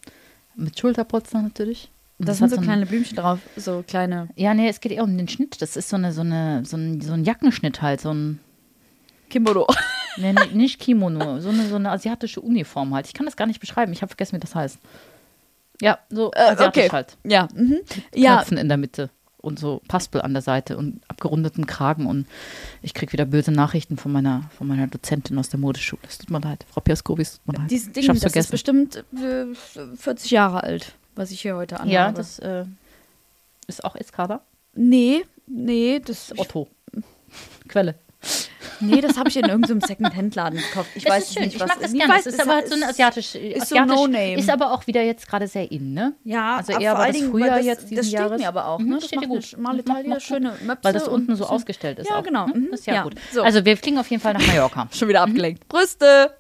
mit 0.57 0.79
Schulterpolster 0.79 1.41
natürlich. 1.43 1.91
Und 2.19 2.27
Da 2.27 2.33
das 2.33 2.39
sind 2.39 2.45
hat 2.47 2.51
so 2.51 2.57
ein- 2.57 2.65
kleine 2.65 2.87
Blümchen 2.87 3.17
drauf, 3.17 3.39
so 3.57 3.85
kleine 3.87 4.29
Ja, 4.37 4.53
nee, 4.55 4.69
es 4.69 4.81
geht 4.81 4.93
eher 4.93 5.05
um 5.05 5.17
den 5.17 5.29
Schnitt. 5.29 5.61
Das 5.63 5.77
ist 5.77 5.89
so, 5.89 5.97
eine, 5.97 6.13
so, 6.13 6.23
eine, 6.23 6.65
so, 6.65 6.77
ein, 6.77 7.01
so 7.01 7.13
ein 7.13 7.25
Jackenschnitt 7.25 7.83
halt. 7.83 8.01
So 8.01 8.11
ein, 8.13 8.41
Kimbodo. 9.31 9.67
Nee, 10.19 10.33
nee, 10.33 10.55
nicht 10.55 10.81
Kimono, 10.81 11.41
so 11.41 11.51
eine, 11.51 11.69
so 11.69 11.77
eine 11.77 11.91
asiatische 11.91 12.41
Uniform 12.41 12.95
halt. 12.95 13.07
Ich 13.07 13.13
kann 13.13 13.27
das 13.27 13.37
gar 13.37 13.47
nicht 13.47 13.61
beschreiben. 13.61 13.93
Ich 13.93 14.01
habe 14.03 14.09
vergessen, 14.09 14.37
wie 14.37 14.41
das 14.41 14.55
heißt. 14.55 14.79
Ja, 15.81 15.99
so 16.11 16.33
asiatisch 16.33 16.85
okay. 16.85 16.93
halt. 16.93 17.17
Ja, 17.25 17.49
mhm. 17.55 17.81
ja, 18.15 18.37
Knöpfen 18.37 18.59
in 18.59 18.69
der 18.69 18.77
Mitte 18.77 19.11
und 19.47 19.59
so 19.59 19.81
Paspel 19.89 20.21
an 20.23 20.33
der 20.33 20.43
Seite 20.43 20.77
und 20.77 21.01
abgerundeten 21.09 21.67
Kragen 21.67 22.07
und 22.07 22.27
ich 22.83 22.95
kriege 22.95 23.13
wieder 23.13 23.25
böse 23.25 23.53
Nachrichten 23.53 23.97
von 23.97 24.13
meiner, 24.13 24.51
von 24.57 24.67
meiner 24.67 24.87
Dozentin 24.89 25.39
aus 25.39 25.49
der 25.49 25.61
Modeschule. 25.61 26.03
Es 26.07 26.19
tut 26.19 26.31
mir 26.31 26.41
leid, 26.41 26.67
Frau 26.71 26.81
Piaskowi, 26.81 27.23
es 27.23 27.39
tut 27.39 27.47
mir 27.53 27.59
leid. 27.61 27.71
dieses 27.71 27.93
Ding, 27.93 28.03
ich 28.03 28.09
hab's 28.09 28.21
das 28.21 28.35
ist 28.35 28.49
vergessen. 28.49 28.89
bestimmt 28.89 29.05
äh, 29.23 29.97
40 29.97 30.31
Jahre 30.31 30.63
alt, 30.63 30.95
was 31.15 31.31
ich 31.31 31.43
hier 31.43 31.57
heute 31.57 31.77
anhabe. 31.77 31.93
ja, 31.93 32.13
das 32.13 32.39
äh, 32.41 32.65
ist 33.67 33.85
auch 33.85 33.95
Eskada. 33.97 34.41
Nee, 34.75 35.25
nee, 35.47 36.01
das, 36.05 36.33
ich, 36.33 36.41
Otto. 36.41 36.69
Quelle. 37.69 37.95
Nee, 38.81 39.01
das 39.01 39.17
habe 39.19 39.29
ich 39.29 39.37
in 39.37 39.45
irgendeinem 39.45 39.81
Second-Hand-Laden 39.81 40.59
gekauft. 40.59 40.91
Ich 40.95 41.05
Es 41.05 41.11
weiß 41.11 41.25
ist 41.25 41.35
schön, 41.35 41.43
nicht, 41.45 41.55
ich 41.57 41.61
was 41.61 41.69
mag 41.69 41.81
das 41.81 41.93
gerne. 41.93 42.13
weiß, 42.15 42.27
es 42.27 42.35
ist 42.35 42.41
aber 42.41 42.67
so 42.67 42.75
ein 42.75 42.83
asiatisch, 42.83 43.35
ist 43.35 43.69
so 43.69 43.77
asiatisch 43.77 43.97
No-Name. 43.97 44.35
ist 44.39 44.51
aber 44.51 44.73
auch 44.73 44.87
wieder 44.87 45.03
jetzt 45.03 45.29
gerade 45.29 45.47
sehr 45.49 45.71
in, 45.71 45.95
ne? 45.95 46.15
Ja, 46.25 46.57
Also 46.57 46.73
eher 46.73 46.95
war 46.95 47.07
das 47.09 47.17
früher 47.19 47.47
das, 47.47 47.65
jetzt 47.67 47.83
Das 47.97 48.07
steht 48.07 48.19
Jahres. 48.19 48.41
mir 48.41 48.49
aber 48.49 48.67
auch, 48.67 48.79
Mhm, 48.79 48.89
ne? 48.89 48.95
das 48.97 49.07
steht 49.07 49.29
gut. 49.29 49.45
Schmale 49.45 49.79
Macht- 49.79 49.87
Taille, 49.87 50.09
macht- 50.09 50.23
schöne 50.23 50.51
Möpse. 50.65 50.85
Weil 50.85 50.93
das 50.93 51.09
unten 51.09 51.37
so 51.37 51.47
ausgestellt 51.47 51.99
ist 51.99 52.09
Ja, 52.11 52.17
auch. 52.19 52.23
genau. 52.23 52.47
Ne? 52.47 52.55
Mhm. 52.55 52.69
Das 52.71 52.81
ist 52.81 52.87
ja, 52.87 52.95
Ja. 52.95 53.03
gut. 53.05 53.15
So. 53.33 53.43
Also 53.43 53.65
wir 53.65 53.77
fliegen 53.77 53.99
auf 53.99 54.09
jeden 54.11 54.23
Fall 54.23 54.35
nach 54.35 54.47
Mallorca. 54.47 54.89
Schon 54.93 55.09
wieder 55.09 55.23
abgelenkt. 55.23 55.69
Brüste! 55.69 56.33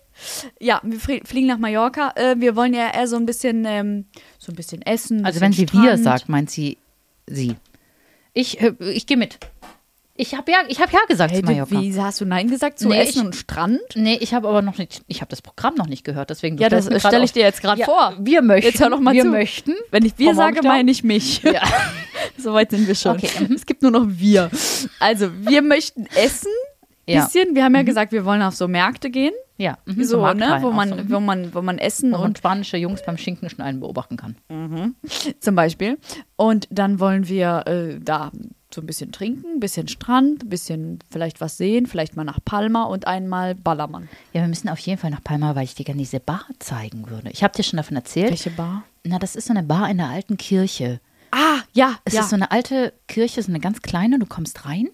Ja, 0.58 0.80
wir 0.82 0.98
flie- 0.98 1.22
fliegen 1.26 1.46
nach 1.46 1.58
Mallorca. 1.58 2.12
Äh, 2.16 2.36
wir 2.38 2.56
wollen 2.56 2.72
ja 2.72 2.90
eher 2.90 3.06
so 3.06 3.16
ein 3.16 3.26
bisschen, 3.26 3.64
ähm, 3.66 4.06
so 4.38 4.50
ein 4.50 4.54
bisschen 4.54 4.80
essen. 4.82 5.26
Also 5.26 5.40
wenn 5.42 5.52
sie 5.52 5.66
Strand. 5.68 5.84
wir 5.84 5.98
sagt, 5.98 6.28
meint 6.30 6.50
sie 6.50 6.78
sie. 7.26 7.56
Ich, 8.32 8.60
äh, 8.62 8.72
ich 8.80 9.06
gehe 9.06 9.16
mit. 9.18 9.38
Ich 10.18 10.34
habe 10.34 10.50
ja, 10.50 10.58
ich 10.68 10.80
hab 10.80 10.92
ja 10.92 11.00
gesagt 11.08 11.32
Hey, 11.32 11.40
zu 11.40 11.46
Mallorca. 11.46 11.80
wie 11.80 12.00
hast 12.00 12.20
du 12.20 12.24
Nein 12.24 12.48
gesagt 12.48 12.78
zu 12.78 12.88
Nee, 12.88 13.00
Essen 13.00 13.18
ich- 13.20 13.24
und 13.26 13.36
Strand? 13.36 13.80
Nee, 13.94 14.16
ich 14.20 14.32
habe 14.34 14.48
aber 14.48 14.62
noch 14.62 14.78
nicht, 14.78 15.02
ich 15.08 15.20
habe 15.20 15.28
das 15.28 15.42
Programm 15.42 15.74
noch 15.74 15.86
nicht 15.88 16.04
gehört, 16.04 16.30
deswegen. 16.30 16.56
Ja, 16.58 16.68
das 16.68 16.86
stelle 16.86 17.24
ich 17.24 17.32
dir 17.32 17.42
jetzt 17.42 17.60
gerade 17.60 17.80
Ja, 17.80 17.86
vor. 17.86 18.14
Wir 18.18 18.42
möchten. 18.42 18.70
Jetzt 18.70 18.80
hör 18.80 18.90
doch 18.90 19.00
mal 19.00 19.14
wir 19.14 19.22
zu. 19.24 19.28
möchten. 19.28 19.74
Wenn 19.90 20.04
ich 20.04 20.18
wir 20.18 20.30
Frau 20.30 20.36
sage, 20.36 20.62
meine 20.62 20.90
ich 20.90 21.04
mich. 21.04 21.42
Ja. 21.44 21.62
Soweit 22.38 22.70
sind 22.70 22.86
wir 22.88 22.94
schon. 22.94 23.16
Okay, 23.16 23.30
mhm. 23.46 23.54
Es 23.54 23.66
gibt 23.66 23.82
nur 23.82 23.90
noch 23.90 24.06
wir. 24.08 24.50
Also, 25.00 25.28
wir 25.46 25.62
möchten 25.62 26.06
essen. 26.16 26.50
Ja. 27.06 27.24
Bisschen. 27.24 27.54
Wir 27.54 27.64
haben 27.64 27.74
ja 27.74 27.82
gesagt, 27.82 28.12
wir 28.12 28.24
wollen 28.24 28.42
auf 28.42 28.54
so 28.56 28.66
Märkte 28.68 29.10
gehen. 29.10 29.32
Ja, 29.58 29.78
mhm, 29.86 30.04
So, 30.04 30.26
ne? 30.34 30.58
Wo 30.60 30.70
man, 30.70 30.88
so, 30.90 30.94
mhm. 30.96 31.10
wo 31.10 31.20
man, 31.20 31.54
wo 31.54 31.62
man 31.62 31.78
essen 31.78 32.12
wo 32.12 32.18
man 32.18 32.26
und 32.26 32.38
spanische 32.38 32.76
Jungs 32.76 33.02
beim 33.04 33.16
Schinkenschneiden 33.16 33.80
beobachten 33.80 34.16
kann. 34.16 34.36
zum 35.40 35.54
Beispiel. 35.54 35.98
Und 36.36 36.68
dann 36.70 37.00
wollen 37.00 37.28
wir 37.28 37.66
äh, 37.66 37.98
da 38.00 38.30
so 38.74 38.80
ein 38.82 38.86
bisschen 38.86 39.12
trinken, 39.12 39.46
ein 39.54 39.60
bisschen 39.60 39.88
Strand, 39.88 40.44
ein 40.44 40.48
bisschen 40.48 40.98
vielleicht 41.10 41.40
was 41.40 41.56
sehen, 41.56 41.86
vielleicht 41.86 42.16
mal 42.16 42.24
nach 42.24 42.40
Palma 42.44 42.84
und 42.84 43.06
einmal 43.06 43.54
Ballermann. 43.54 44.08
Ja, 44.32 44.42
wir 44.42 44.48
müssen 44.48 44.68
auf 44.68 44.78
jeden 44.80 44.98
Fall 44.98 45.10
nach 45.10 45.22
Palma, 45.24 45.54
weil 45.54 45.64
ich 45.64 45.74
dir 45.74 45.84
gerne 45.84 46.00
diese 46.00 46.20
Bar 46.20 46.44
zeigen 46.58 47.08
würde. 47.08 47.30
Ich 47.30 47.42
habe 47.42 47.54
dir 47.54 47.62
schon 47.62 47.78
davon 47.78 47.96
erzählt. 47.96 48.30
Welche 48.30 48.50
Bar? 48.50 48.84
Na, 49.04 49.18
das 49.18 49.36
ist 49.36 49.46
so 49.46 49.54
eine 49.54 49.62
Bar 49.62 49.88
in 49.88 49.98
der 49.98 50.08
alten 50.08 50.36
Kirche. 50.36 51.00
Ah, 51.30 51.60
ja, 51.72 51.96
Es 52.04 52.14
ja. 52.14 52.20
ist 52.20 52.30
so 52.30 52.36
eine 52.36 52.50
alte 52.50 52.92
Kirche, 53.08 53.42
so 53.42 53.50
eine 53.50 53.60
ganz 53.60 53.82
kleine. 53.82 54.18
Du 54.18 54.26
kommst 54.26 54.66
rein 54.66 54.88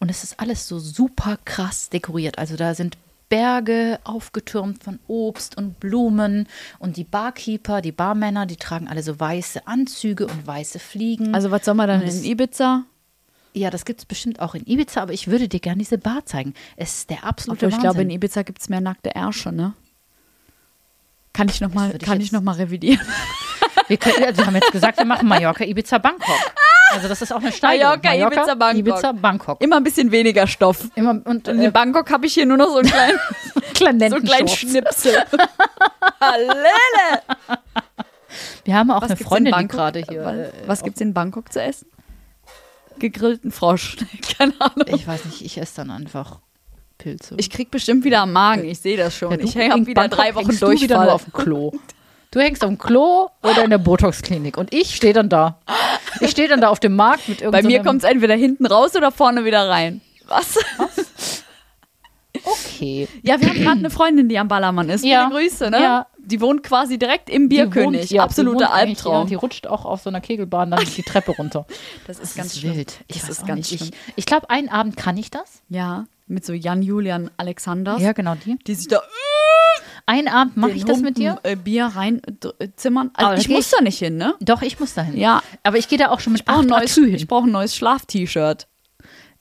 und 0.00 0.10
es 0.10 0.24
ist 0.24 0.40
alles 0.40 0.66
so 0.68 0.78
super 0.78 1.38
krass 1.44 1.88
dekoriert. 1.88 2.38
Also 2.38 2.56
da 2.56 2.74
sind 2.74 2.98
Berge 3.34 3.98
aufgetürmt 4.04 4.84
von 4.84 5.00
Obst 5.08 5.56
und 5.58 5.80
Blumen 5.80 6.46
und 6.78 6.96
die 6.96 7.02
Barkeeper, 7.02 7.80
die 7.80 7.90
Barmänner, 7.90 8.46
die 8.46 8.54
tragen 8.54 8.86
alle 8.86 9.02
so 9.02 9.18
weiße 9.18 9.66
Anzüge 9.66 10.28
und 10.28 10.46
weiße 10.46 10.78
Fliegen. 10.78 11.34
also, 11.34 11.50
was 11.50 11.64
soll 11.64 11.74
man 11.74 11.88
dann 11.88 12.02
Und 12.02 12.06
in 12.08 12.22
Ibiza? 12.24 12.84
ja, 13.52 13.70
das 13.70 13.84
gibt 13.84 13.98
es 14.00 14.06
bestimmt 14.06 14.38
auch 14.38 14.54
in 14.54 14.64
Ibiza, 14.66 15.02
aber 15.02 15.12
ich 15.12 15.26
würde 15.26 15.48
dir 15.48 15.58
gerne 15.58 15.78
diese 15.80 15.98
Bar 15.98 16.24
zeigen. 16.26 16.54
Es 16.76 16.98
ist 16.98 17.10
der 17.10 17.24
absolute 17.24 17.66
Obwohl, 17.66 17.76
ich 17.76 17.80
glaube, 17.82 18.02
in 18.02 18.08
Wahnsinn. 18.08 18.16
Ibiza 18.16 18.42
gibt 18.42 18.60
es 18.60 18.68
mehr 18.68 18.80
nackte 18.80 19.14
Ärsche, 19.16 19.50
ne? 19.50 19.74
Kann 21.32 21.48
ich 21.48 21.60
nochmal 21.60 21.92
ich 21.96 21.98
kann 22.06 22.20
ich 22.20 22.30
noch 22.30 22.42
mal 22.42 22.54
revidieren? 22.54 23.04
Wir, 23.88 23.98
können, 23.98 24.16
wir 24.36 24.46
haben 24.46 24.54
jetzt 24.54 24.72
gesagt, 24.72 24.96
wir 24.96 25.04
machen 25.04 25.28
Mallorca, 25.28 25.62
Ibiza, 25.62 25.98
Bangkok. 25.98 26.54
Also 26.90 27.08
das 27.08 27.22
ist 27.22 27.32
auch 27.32 27.40
eine 27.40 27.52
Steigerung. 27.52 27.98
Mallorca, 28.02 28.36
Ibiza, 28.36 28.54
Bangkok. 28.54 28.78
Ibiza, 28.78 29.12
Bangkok. 29.12 29.60
Immer 29.60 29.76
ein 29.76 29.84
bisschen 29.84 30.10
weniger 30.10 30.46
Stoff. 30.46 30.88
Immer 30.94 31.10
und 31.10 31.26
Und 31.26 31.48
äh, 31.48 31.52
in 31.52 31.72
Bangkok 31.72 32.10
habe 32.10 32.26
ich 32.26 32.34
hier 32.34 32.46
nur 32.46 32.56
noch 32.56 32.68
so 32.68 32.78
einen 32.78 32.90
kleinen, 33.74 34.10
so 34.10 34.16
einen 34.16 34.24
kleinen. 34.24 34.48
Schnipsel. 34.48 35.24
Hallele! 36.20 37.22
Wir 38.64 38.74
haben 38.74 38.90
auch 38.90 39.02
Was 39.02 39.10
eine 39.10 39.16
Freundin, 39.18 39.68
gerade 39.68 40.04
hier. 40.08 40.24
Was, 40.24 40.34
äh, 40.36 40.52
was 40.66 40.82
gibt's 40.82 41.00
in 41.00 41.14
Bangkok 41.14 41.52
zu 41.52 41.62
essen? 41.62 41.86
Gegrillten 42.98 43.50
Frosch. 43.50 43.96
Keine 44.38 44.54
Ahnung. 44.60 44.86
Ich 44.88 45.06
weiß 45.06 45.24
nicht, 45.24 45.42
ich 45.42 45.58
esse 45.58 45.76
dann 45.76 45.90
einfach 45.90 46.40
Pilze. 46.98 47.34
Ich 47.38 47.50
krieg 47.50 47.70
bestimmt 47.70 48.04
wieder 48.04 48.20
am 48.20 48.32
Magen. 48.32 48.64
Ich 48.64 48.78
sehe 48.80 48.96
das 48.96 49.16
schon. 49.16 49.32
Ja, 49.32 49.38
ich 49.38 49.54
hänge 49.54 49.86
wieder 49.86 50.02
Bangkok 50.02 50.18
drei 50.18 50.34
Wochen 50.34 50.58
durch. 50.58 50.80
wieder 50.82 51.02
nur 51.02 51.12
auf 51.12 51.24
dem 51.24 51.32
Klo. 51.32 51.72
Du 52.34 52.40
hängst 52.40 52.62
dem 52.62 52.76
Klo 52.78 53.28
oder 53.42 53.62
in 53.64 53.70
der 53.70 53.78
Botox-Klinik 53.78 54.56
und 54.58 54.74
ich 54.74 54.94
stehe 54.96 55.12
dann 55.14 55.28
da. 55.28 55.58
Ich 56.20 56.30
stehe 56.32 56.48
dann 56.48 56.60
da 56.60 56.68
auf 56.68 56.80
dem 56.80 56.96
Markt 56.96 57.28
mit 57.28 57.38
Bei 57.38 57.44
irgendeinem. 57.44 57.66
mir 57.68 57.82
kommt 57.84 58.02
es 58.02 58.10
entweder 58.10 58.34
hinten 58.34 58.66
raus 58.66 58.94
oder 58.96 59.12
vorne 59.12 59.44
wieder 59.44 59.68
rein. 59.68 60.00
Was? 60.26 60.58
Okay. 62.44 63.08
Ja, 63.22 63.40
wir 63.40 63.48
haben 63.48 63.60
gerade 63.62 63.78
eine 63.78 63.90
Freundin, 63.90 64.28
die 64.28 64.38
am 64.38 64.48
Ballermann 64.48 64.88
ist. 64.90 65.04
Ja. 65.04 65.28
Viele 65.30 65.40
Grüße, 65.42 65.70
ne? 65.70 65.80
Ja. 65.80 66.06
Die 66.18 66.40
wohnt 66.40 66.62
quasi 66.62 66.98
direkt 66.98 67.30
im 67.30 67.48
Bierkönig. 67.48 67.84
wohnt- 67.84 68.10
ja, 68.10 68.16
die 68.16 68.20
Absoluter 68.20 68.72
Albtraum. 68.72 69.22
Ja, 69.22 69.28
die 69.28 69.34
rutscht 69.34 69.66
auch 69.66 69.84
auf 69.84 70.02
so 70.02 70.10
einer 70.10 70.20
Kegelbahn 70.20 70.70
dann 70.70 70.84
die 70.84 71.02
Treppe 71.02 71.32
runter. 71.32 71.66
das 72.06 72.18
ist 72.18 72.30
Das 72.30 72.34
ganz 72.36 72.52
ist 72.54 72.60
schlimm. 72.60 72.76
wild. 72.76 72.98
Ich 73.06 73.16
Das 73.20 73.24
weiß 73.24 73.30
ist 73.38 73.46
ganz 73.46 73.58
nicht. 73.70 73.72
Ich, 73.80 73.88
schlimm. 73.88 74.00
ich 74.16 74.26
glaube, 74.26 74.50
einen 74.50 74.68
Abend 74.68 74.96
kann 74.96 75.16
ich 75.16 75.30
das. 75.30 75.62
Ja, 75.68 76.06
mit 76.26 76.44
so 76.44 76.52
Jan 76.52 76.82
Julian 76.82 77.30
Alexanders, 77.36 78.00
Ja, 78.02 78.12
genau 78.12 78.34
die. 78.34 78.56
die 78.66 78.74
sich 78.74 78.88
da 78.88 79.00
Einen 80.06 80.28
Abend 80.28 80.56
mache 80.58 80.72
ich 80.72 80.84
das 80.84 81.00
mit 81.00 81.16
dir. 81.16 81.32
Humpen, 81.36 81.50
Äh, 81.52 81.56
Bier 81.56 81.86
rein 81.86 82.20
äh, 82.58 82.68
zimmern. 82.76 83.10
Also 83.14 83.26
Aber 83.26 83.36
da 83.36 83.40
ich 83.40 83.48
muss 83.48 83.66
ich- 83.66 83.72
da 83.76 83.82
nicht 83.82 83.98
hin, 83.98 84.16
ne? 84.16 84.34
Doch, 84.40 84.60
ich 84.62 84.78
muss 84.78 84.92
dahin. 84.94 85.16
Ja. 85.16 85.42
Aber 85.62 85.78
ich 85.78 85.88
gehe 85.88 85.96
da 85.98 86.10
auch 86.10 86.20
schon 86.20 86.32
mit 86.34 86.40
Ich 86.42 86.46
brauche 86.46 86.58
acht 86.60 86.66
neues, 86.68 86.92
Atü 86.92 87.06
hin. 87.06 87.14
ich 87.14 87.26
brauch 87.26 87.44
ein 87.44 87.50
neues 87.52 87.74
Schlaf-T-Shirt. 87.74 88.66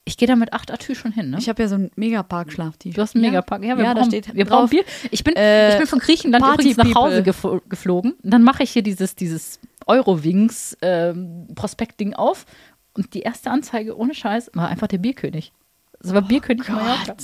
Ich 0.05 0.17
gehe 0.17 0.27
da 0.27 0.35
mit 0.35 0.51
acht 0.53 0.71
Atü 0.71 0.95
schon 0.95 1.11
hin, 1.11 1.29
ne? 1.29 1.37
Ich 1.37 1.47
habe 1.49 1.61
ja 1.63 1.67
so 1.69 1.75
ein 1.75 1.91
Megapark-Schlaf-T-Shirt. 1.95 2.97
Du 2.97 3.01
hast 3.01 3.15
einen 3.15 3.25
Megapark. 3.25 3.63
Ja, 3.63 3.77
wir, 3.77 3.83
ja 3.83 3.93
da 3.93 4.01
brauchen, 4.01 4.11
steht 4.11 4.33
wir 4.35 4.45
brauchen 4.45 4.69
Bier. 4.69 4.83
Ich 5.11 5.23
bin, 5.23 5.35
äh, 5.35 5.71
ich 5.73 5.77
bin 5.79 5.87
von 5.87 5.99
Griechenland 5.99 6.43
Party 6.43 6.71
übrigens 6.71 6.93
nach 6.93 7.01
Hause 7.01 7.23
gefo 7.23 7.61
geflogen. 7.67 8.13
Dann 8.21 8.43
mache 8.43 8.63
ich 8.63 8.71
hier 8.71 8.83
dieses, 8.83 9.15
dieses 9.15 9.59
Eurowings 9.85 10.77
ähm, 10.81 11.47
auf. 12.15 12.45
Und 12.95 13.13
die 13.15 13.21
erste 13.21 13.49
Anzeige, 13.49 13.97
ohne 13.97 14.13
Scheiß, 14.13 14.51
war 14.53 14.67
einfach 14.69 14.87
der 14.87 14.99
Bierkönig. 14.99 15.51
Das 16.01 16.13
war 16.13 16.21
Bierkönig 16.21 16.67
Mallorca. 16.69 17.15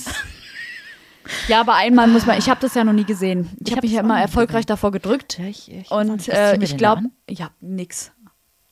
Ja, 1.48 1.60
aber 1.60 1.74
einmal 1.74 2.06
muss 2.08 2.26
man, 2.26 2.38
ich 2.38 2.48
habe 2.48 2.60
das 2.60 2.74
ja 2.74 2.84
noch 2.84 2.92
nie 2.92 3.04
gesehen. 3.04 3.50
Ich, 3.60 3.68
Ich 3.68 3.70
habe 3.72 3.76
hab 3.78 3.82
mich 3.84 3.92
ja 3.92 4.00
immer 4.00 4.20
erfolgreich 4.20 4.66
davor 4.66 4.90
gedrückt. 4.90 5.38
Ja, 5.38 5.46
ich, 5.46 5.70
ich 5.70 5.90
Und 5.90 6.28
äh, 6.28 6.56
ich 6.62 6.76
glaube, 6.76 7.02
ja, 7.28 7.50
nix. 7.60 8.12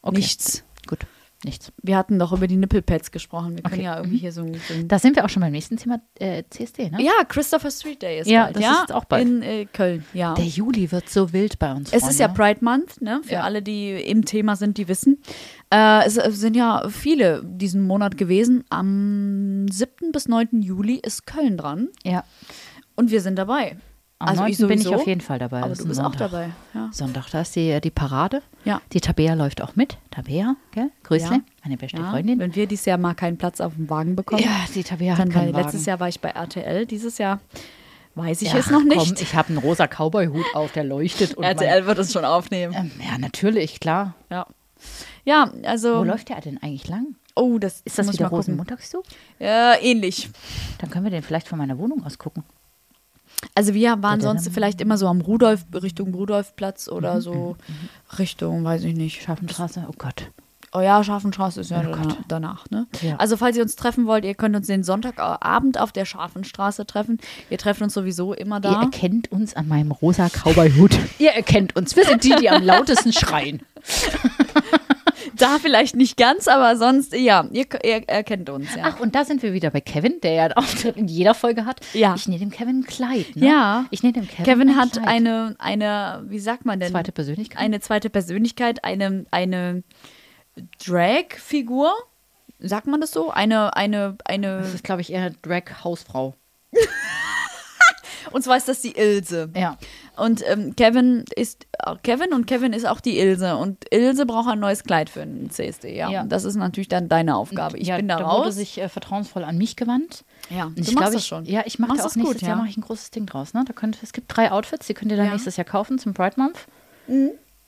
Okay. 0.02 0.16
Nichts. 0.16 0.64
Gut, 0.87 1.00
nichts. 1.44 1.72
Wir 1.83 1.96
hatten 1.96 2.18
doch 2.18 2.33
über 2.33 2.46
die 2.46 2.57
Nippelpads 2.57 3.11
gesprochen. 3.12 3.57
Wir 3.57 3.62
können 3.62 3.74
Okay. 3.74 3.85
ja 3.85 3.96
irgendwie 3.98 4.18
hier 4.18 4.33
so, 4.33 4.42
ein- 4.42 4.88
Da 4.88 4.98
sind 4.98 5.14
wir 5.16 5.24
auch 5.24 5.29
schon 5.29 5.40
beim 5.40 5.53
nächsten 5.53 5.77
Thema 5.77 6.01
äh, 6.18 6.42
CSD, 6.51 6.90
ne? 6.90 7.01
Ja, 7.03 7.12
Christopher 7.29 7.70
Street 7.70 8.03
Day 8.03 8.20
ist 8.20 8.29
Ja, 8.29 8.44
bald. 8.44 8.57
das 8.57 8.62
ja, 8.62 8.83
ist 8.85 8.92
auch 8.92 9.05
bald. 9.05 9.22
In 9.27 9.42
äh, 9.42 9.64
Köln, 9.66 10.05
ja. 10.12 10.35
Der 10.35 10.44
Juli 10.46 10.90
wird 10.90 11.09
so 11.09 11.33
wild 11.33 11.59
bei 11.59 11.72
uns. 11.72 11.92
es 11.92 12.09
ist 12.09 12.18
ja 12.18 12.29
Freunde. 12.29 12.55
Pride 12.55 12.64
Month, 12.64 13.01
ne? 13.03 13.20
Für 13.22 13.35
Ja. 13.35 13.40
alle, 13.42 13.62
die 13.62 13.90
im 13.92 14.24
Thema 14.24 14.57
sind, 14.57 14.79
die 14.79 14.88
wissen. 14.88 15.22
Äh, 15.70 16.07
es 16.07 16.14
sind 16.14 16.57
ja 16.57 16.88
viele 16.88 17.42
diesen 17.44 17.83
Monat 17.83 18.16
gewesen. 18.16 18.64
Am 18.70 19.66
7. 19.70 20.12
bis 20.12 20.29
9. 20.29 20.61
Juli 20.62 20.96
ist 20.96 21.27
Köln 21.27 21.57
dran. 21.57 21.88
Ja. 22.05 22.24
Und 22.96 23.11
wir 23.12 23.20
sind 23.20 23.37
dabei. 23.38 23.77
Am 24.20 24.28
also 24.31 24.42
9. 24.42 24.50
ich 24.50 24.59
bin 24.59 24.81
ich 24.81 24.88
auf 24.88 25.07
jeden 25.07 25.20
Fall 25.20 25.38
dabei. 25.38 25.59
Aber 25.59 25.66
du 25.68 25.72
ist 25.74 25.87
bist 25.87 26.00
ein 26.00 26.07
auch 26.07 26.11
Sonntag. 26.11 26.31
dabei. 26.33 26.50
Ja. 26.74 26.88
Sonntag, 26.92 27.31
da 27.31 27.40
ist 27.42 27.54
die, 27.54 27.81
die 27.81 27.90
Parade. 27.90 28.42
Ja. 28.64 28.81
Die 28.92 29.00
Tabea 29.00 29.35
läuft 29.35 29.62
auch 29.62 29.76
mit. 29.76 29.96
Tabea, 30.11 30.57
gell? 30.72 30.90
Grüßle, 31.04 31.37
Ja. 31.37 31.40
meine 31.62 31.76
beste 31.76 31.98
Ja, 31.98 32.11
Freundin. 32.11 32.38
wenn 32.40 32.52
wir 32.57 32.66
dieses 32.66 32.85
Jahr 32.87 32.98
mal 32.98 33.14
keinen 33.14 33.37
Platz 33.38 33.61
auf 33.61 33.74
dem 33.76 33.88
Wagen 33.88 34.16
bekommen, 34.16 34.42
Ja, 34.42 34.50
die 34.74 34.83
Tabea 34.83 35.12
hat 35.12 35.20
dann 35.20 35.28
keinen 35.31 35.52
Wagen. 35.54 35.62
letztes 35.64 35.87
Jahr 35.87 36.00
war 36.00 36.09
ich 36.09 36.20
bei 36.20 36.31
RTL, 36.31 36.85
dieses 36.87 37.18
Jahr 37.18 37.38
weiß 38.16 38.42
ich 38.42 38.48
Ja, 38.52 38.59
es 38.59 38.70
noch 38.70 38.78
Komm, 38.81 38.88
nicht. 38.88 39.22
ich 39.22 39.37
habe 39.37 39.50
einen 39.50 39.59
rosa 39.59 39.87
Cowboy-Hut 39.87 40.46
auf, 40.54 40.72
der 40.72 40.83
leuchtet. 40.83 41.35
Und 41.35 41.44
RTL 41.44 41.87
wird 41.87 41.98
es 41.98 42.12
schon 42.12 42.24
aufnehmen. 42.24 42.74
Ähm, 42.76 42.90
ja, 43.00 43.18
natürlich, 43.18 43.78
klar. 43.78 44.14
Ja. 44.31 44.46
Ja, 45.24 45.52
also. 45.62 46.00
Wo 46.00 46.02
läuft 46.04 46.28
der 46.31 46.40
denn 46.40 46.61
eigentlich 46.61 46.88
lang? 46.88 47.14
Oh, 47.37 47.59
das 47.59 47.83
Ist 47.85 47.98
das 48.00 48.12
wieder. 48.12 48.26
Rosenmontagszug? 48.28 49.04
Ja, 49.38 49.74
ähnlich. 49.81 50.28
Dann 50.81 50.90
können 50.90 51.04
wir 51.04 51.11
den 51.12 51.22
vielleicht 51.22 51.46
von 51.46 51.59
meiner 51.59 51.78
Wohnung 51.78 52.04
aus 52.04 52.18
gucken. 52.18 52.42
Also 53.55 53.74
wir 53.74 54.03
waren 54.03 54.20
sonst 54.20 54.48
vielleicht 54.53 54.81
immer 54.81 54.98
so 54.98 55.07
am 55.09 55.20
Rudolf, 55.20 55.64
Richtung 55.74 56.14
Rudolfplatz 56.14 56.87
Mhm, 56.88 56.92
oder 56.96 57.20
so 57.20 57.57
Richtung, 58.18 58.64
weiß 58.64 58.85
ich 58.85 58.94
nicht. 58.94 59.22
Scharfenstraße, 59.22 59.85
oh 59.88 59.94
Gott. 59.98 60.31
Oh 60.72 60.81
ja, 60.81 61.03
Scharfenstraße 61.03 61.62
ist 61.62 61.70
ja 61.70 61.79
Oh 61.81 61.85
dana- 61.90 62.03
Gott. 62.03 62.18
danach, 62.29 62.70
ne? 62.70 62.87
Ja. 63.01 63.16
Also 63.16 63.38
falls 63.38 63.57
ihr 63.57 63.62
uns 63.62 63.74
treffen 63.74 64.07
wollt, 64.07 64.24
ihr 64.27 64.35
könnt 64.35 64.55
uns 64.55 64.66
den 64.66 64.85
Sonntagabend 64.85 65.81
auf 65.81 65.92
der 65.92 66.05
Scharfenstraße 66.05 66.85
treffen. 66.85 67.18
Wir 67.48 67.57
treffen 67.57 67.85
uns 67.85 67.94
sowieso 67.94 68.35
immer 68.35 68.57
Ihr 68.57 68.61
da. 68.61 68.83
erkennt 68.83 69.33
uns 69.33 69.57
an 69.57 69.66
meinem 69.66 69.92
rosa 69.92 70.29
Cowboy-Hut. 70.29 70.98
Ihr 71.18 71.31
erkennt 71.31 71.74
uns. 71.74 71.96
Wir 71.96 72.05
sind 72.05 72.22
die, 72.22 72.35
die 72.38 72.51
am 72.51 72.62
lautesten 72.62 73.12
schreien. 73.14 73.62
Da 75.38 75.59
vielleicht 75.59 75.96
nicht 75.96 76.16
ganz, 76.16 76.48
aber 76.48 76.77
sonst, 76.77 77.14
ja, 77.14 77.46
ihr, 77.53 77.66
ihr 77.85 78.09
erkennt 78.09 78.51
uns, 78.51 78.74
ja. 78.74 78.83
Ach, 78.87 79.01
und 79.01 79.14
da 79.14 79.24
sind 79.24 79.42
wir 79.42 79.53
wieder 79.53 79.70
bei 79.70 79.81
Kevin, 79.81 80.20
der 80.20 80.33
ja 80.33 80.44
einen 80.44 80.55
Auftritt 80.55 80.96
in 80.98 81.09
jeder 81.09 81.35
Folge 81.35 81.64
hat. 81.64 81.81
Ja. 81.94 82.14
Ich 82.16 82.27
nehme 82.29 82.40
dem 82.40 82.51
Kevin 82.51 82.81
ein 82.81 82.85
Kleid. 82.85 83.37
Ne? 83.37 83.46
Ja. 83.46 83.87
Ich 83.90 84.03
nehme 84.03 84.14
dem 84.14 84.29
Kevin 84.29 84.44
Kevin 84.44 84.68
ein 84.70 84.77
hat 84.77 84.92
Kleid. 84.92 85.07
eine, 85.09 85.57
eine, 85.59 86.24
wie 86.29 86.38
sagt 86.38 86.64
man 86.64 86.81
denn? 86.81 86.90
zweite 86.90 87.12
Persönlichkeit. 87.12 87.61
Eine 87.61 87.81
zweite 87.81 88.11
Persönlichkeit, 88.11 88.85
eine, 88.85 89.27
eine 89.31 89.83
Drag-Figur. 90.85 91.92
Sagt 92.59 92.88
man 92.88 93.01
das 93.01 93.12
so? 93.12 93.31
Eine, 93.31 93.77
eine, 93.77 94.16
eine. 94.24 94.59
das 94.59 94.74
ist, 94.74 94.85
glaube 94.85 95.01
ich, 95.01 95.12
eher 95.12 95.31
Drag-Hausfrau. 95.31 96.35
Und 98.32 98.42
zwar 98.42 98.56
ist 98.56 98.68
das 98.68 98.80
die 98.80 98.96
Ilse. 98.96 99.50
Ja. 99.56 99.76
Und 100.16 100.42
ähm, 100.48 100.74
Kevin 100.76 101.24
ist 101.36 101.66
äh, 101.78 101.94
Kevin 102.02 102.32
und 102.32 102.46
Kevin 102.46 102.72
ist 102.72 102.86
auch 102.86 103.00
die 103.00 103.18
Ilse. 103.18 103.56
Und 103.56 103.84
Ilse 103.92 104.26
braucht 104.26 104.48
ein 104.48 104.58
neues 104.60 104.84
Kleid 104.84 105.10
für 105.10 105.20
den 105.20 105.50
CSD. 105.50 105.96
Ja. 105.96 106.10
Ja. 106.10 106.22
Und 106.22 106.30
das 106.30 106.44
ist 106.44 106.56
natürlich 106.56 106.88
dann 106.88 107.08
deine 107.08 107.36
Aufgabe. 107.36 107.78
Ich 107.78 107.88
ja, 107.88 107.96
bin 107.96 108.08
da, 108.08 108.18
da 108.18 108.24
raus. 108.26 108.38
wurde 108.38 108.52
sich 108.52 108.78
äh, 108.80 108.88
vertrauensvoll 108.88 109.44
an 109.44 109.56
mich 109.58 109.76
gewandt. 109.76 110.24
ja, 110.50 110.64
Und 110.66 110.78
du 110.78 110.82
ich 110.82 110.96
glaube, 110.96 111.18
schon. 111.20 111.44
Ja, 111.44 111.62
ich 111.66 111.78
mache 111.78 111.92
da 111.96 112.00
auch 112.00 112.04
das 112.04 112.14
gut, 112.14 112.22
nächstes 112.24 112.42
Jahr 112.42 112.50
ja. 112.50 112.56
mache 112.56 112.68
ich 112.68 112.76
ein 112.76 112.82
großes 112.82 113.10
Ding 113.10 113.26
draus. 113.26 113.54
Ne? 113.54 113.64
Da 113.66 113.72
könnt, 113.72 113.98
es 114.02 114.12
gibt 114.12 114.34
drei 114.36 114.50
Outfits, 114.52 114.86
die 114.86 114.94
könnt 114.94 115.10
ihr 115.10 115.16
dann. 115.16 115.26
Mhm. 115.26 115.32
nächstes 115.32 115.56
Jahr 115.56 115.64
kaufen 115.64 115.98
zum 115.98 116.14
Pride 116.14 116.34
Month. 116.36 116.66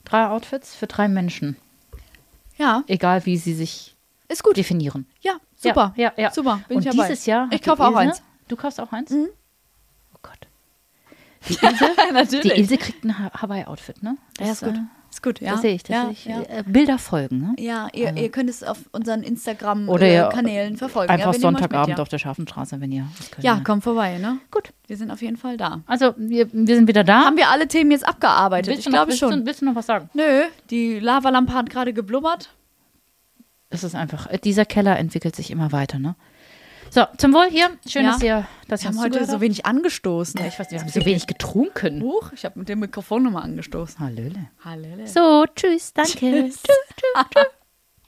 Drei 0.05 0.27
Outfits 0.29 0.75
für 0.75 0.87
drei 0.87 1.09
Menschen. 1.09 1.57
Ja, 2.57 2.85
Egal, 2.89 3.25
wie 3.25 3.37
sie 3.39 3.55
sich 3.55 3.97
ist 4.29 4.43
gut. 4.43 4.57
definieren. 4.57 5.07
Ja, 5.23 5.39
super. 5.57 5.95
Ja, 5.97 6.13
ja, 6.17 6.25
ja. 6.25 6.33
Super, 6.33 6.61
bin 6.69 6.77
Und 6.77 6.87
ich 6.87 6.91
dabei. 6.93 7.09
dieses 7.09 7.27
Jahr. 7.27 7.49
Ich 7.51 7.63
kaufe 7.63 7.83
auch 7.87 7.97
eins. 7.97 8.21
Mhm. 8.21 8.25
Du 8.49 8.57
kaufst 8.57 8.81
auch 8.81 8.93
eins? 8.93 9.11
Gott. 9.11 9.29
Die 11.49 11.55
Ilse, 11.55 11.85
Natürlich. 12.13 12.53
die 12.55 12.61
Ilse 12.61 12.77
kriegt 12.79 13.05
ein 13.05 13.19
Ha- 13.19 13.31
Hawaii-Outfit, 13.41 14.03
ne? 14.03 14.17
ja, 14.39 14.53
ist 14.53 14.63
gut. 14.63 14.75
äh, 14.77 14.81
Ist 15.11 15.23
gut, 15.23 15.41
ja. 15.41 15.53
Das 15.53 15.63
sehe 15.63 15.75
ich, 15.75 15.83
das 15.83 15.95
ja, 15.95 16.03
sehe 16.05 16.13
ich. 16.13 16.25
Ja, 16.27 16.41
Äh, 16.43 16.63
Bilder 16.67 16.99
folgen, 16.99 17.39
ne? 17.41 17.55
ja 17.59 17.89
ihr, 17.95 18.15
ihr 18.17 18.31
könnt 18.31 18.51
es 18.51 18.63
auf 18.63 18.79
unseren 18.93 19.23
Instagram-Kanälen 19.23 20.77
verfolgen. 20.77 21.11
Einfach 21.11 21.33
ja, 21.35 21.41
Sonntagabend 21.41 21.89
mit, 21.89 22.01
auf 22.01 22.09
der 22.09 22.19
Schafenstraße, 22.19 22.81
wenn 22.81 22.93
ihr 22.93 23.07
das 23.19 23.31
könnt. 23.31 23.45
Ja, 23.45 23.57
ne? 23.57 23.63
komm 23.65 23.81
vorbei, 23.83 24.19
ne? 24.19 24.39
Gut. 24.51 24.71
Wir 24.87 24.97
sind 24.97 25.11
auf 25.11 25.23
jeden 25.23 25.37
Fall 25.37 25.57
da. 25.57 25.81
Also, 25.87 26.15
wir, 26.17 26.49
wir 26.53 26.77
sind 26.77 26.87
wieder 26.89 27.05
da. 27.05 27.25
Haben 27.25 27.37
wir 27.37 27.49
alle 27.49 27.67
Themen 27.69 27.91
jetzt 27.91 28.07
abgearbeitet? 28.07 28.69
willst 28.75 28.87
ich 28.87 28.93
glaube 28.93 29.13
schon. 29.13 29.31
Du, 29.41 29.47
willst 29.47 29.63
du 29.63 29.65
noch 29.67 29.75
was 29.75 29.87
sagen? 29.87 30.11
Nö, 30.15 30.43
die 30.71 30.99
Lavalampe 31.01 31.55
hat 31.55 31.71
gerade 31.71 31.93
geblubbert. 31.93 32.51
Es 33.71 33.85
ist 33.85 33.95
einfach, 33.95 34.27
äh, 34.29 34.39
dieser 34.39 34.65
Keller 34.65 34.99
entwickelt 34.99 35.37
sich 35.37 35.51
immer 35.51 35.73
weiter, 35.73 35.99
ne? 35.99 36.17
So, 36.93 37.05
zum 37.19 37.33
Wohl 37.33 37.49
hier. 37.51 37.71
Schön, 37.89 38.05
Ja. 38.05 38.13
dass 38.13 38.23
ihr, 38.23 38.47
Wir 38.67 38.79
ihr 38.79 38.85
haben 38.89 39.01
heute 39.01 39.25
so 39.25 39.41
wenig 39.41 39.65
angestoßen. 39.65 40.45
Ich 40.45 40.59
weiß, 40.59 40.71
wir 40.73 40.81
haben 40.81 40.89
so 40.89 41.05
wenig 41.05 41.29
getrunken. 41.29 42.03
Huch, 42.03 42.33
ich 42.33 42.45
habe 42.45 42.59
mit 42.59 42.69
dem 42.69 42.81
Mikrofon 42.81 43.23
nochmal 43.23 43.45
angestoßen. 43.45 44.01
Hallöle. 44.01 44.49
Hallöle. 44.65 45.07
So, 45.07 45.47
tschüss, 45.55 45.93
danke. 45.93 46.11
Tschüss. 46.51 46.63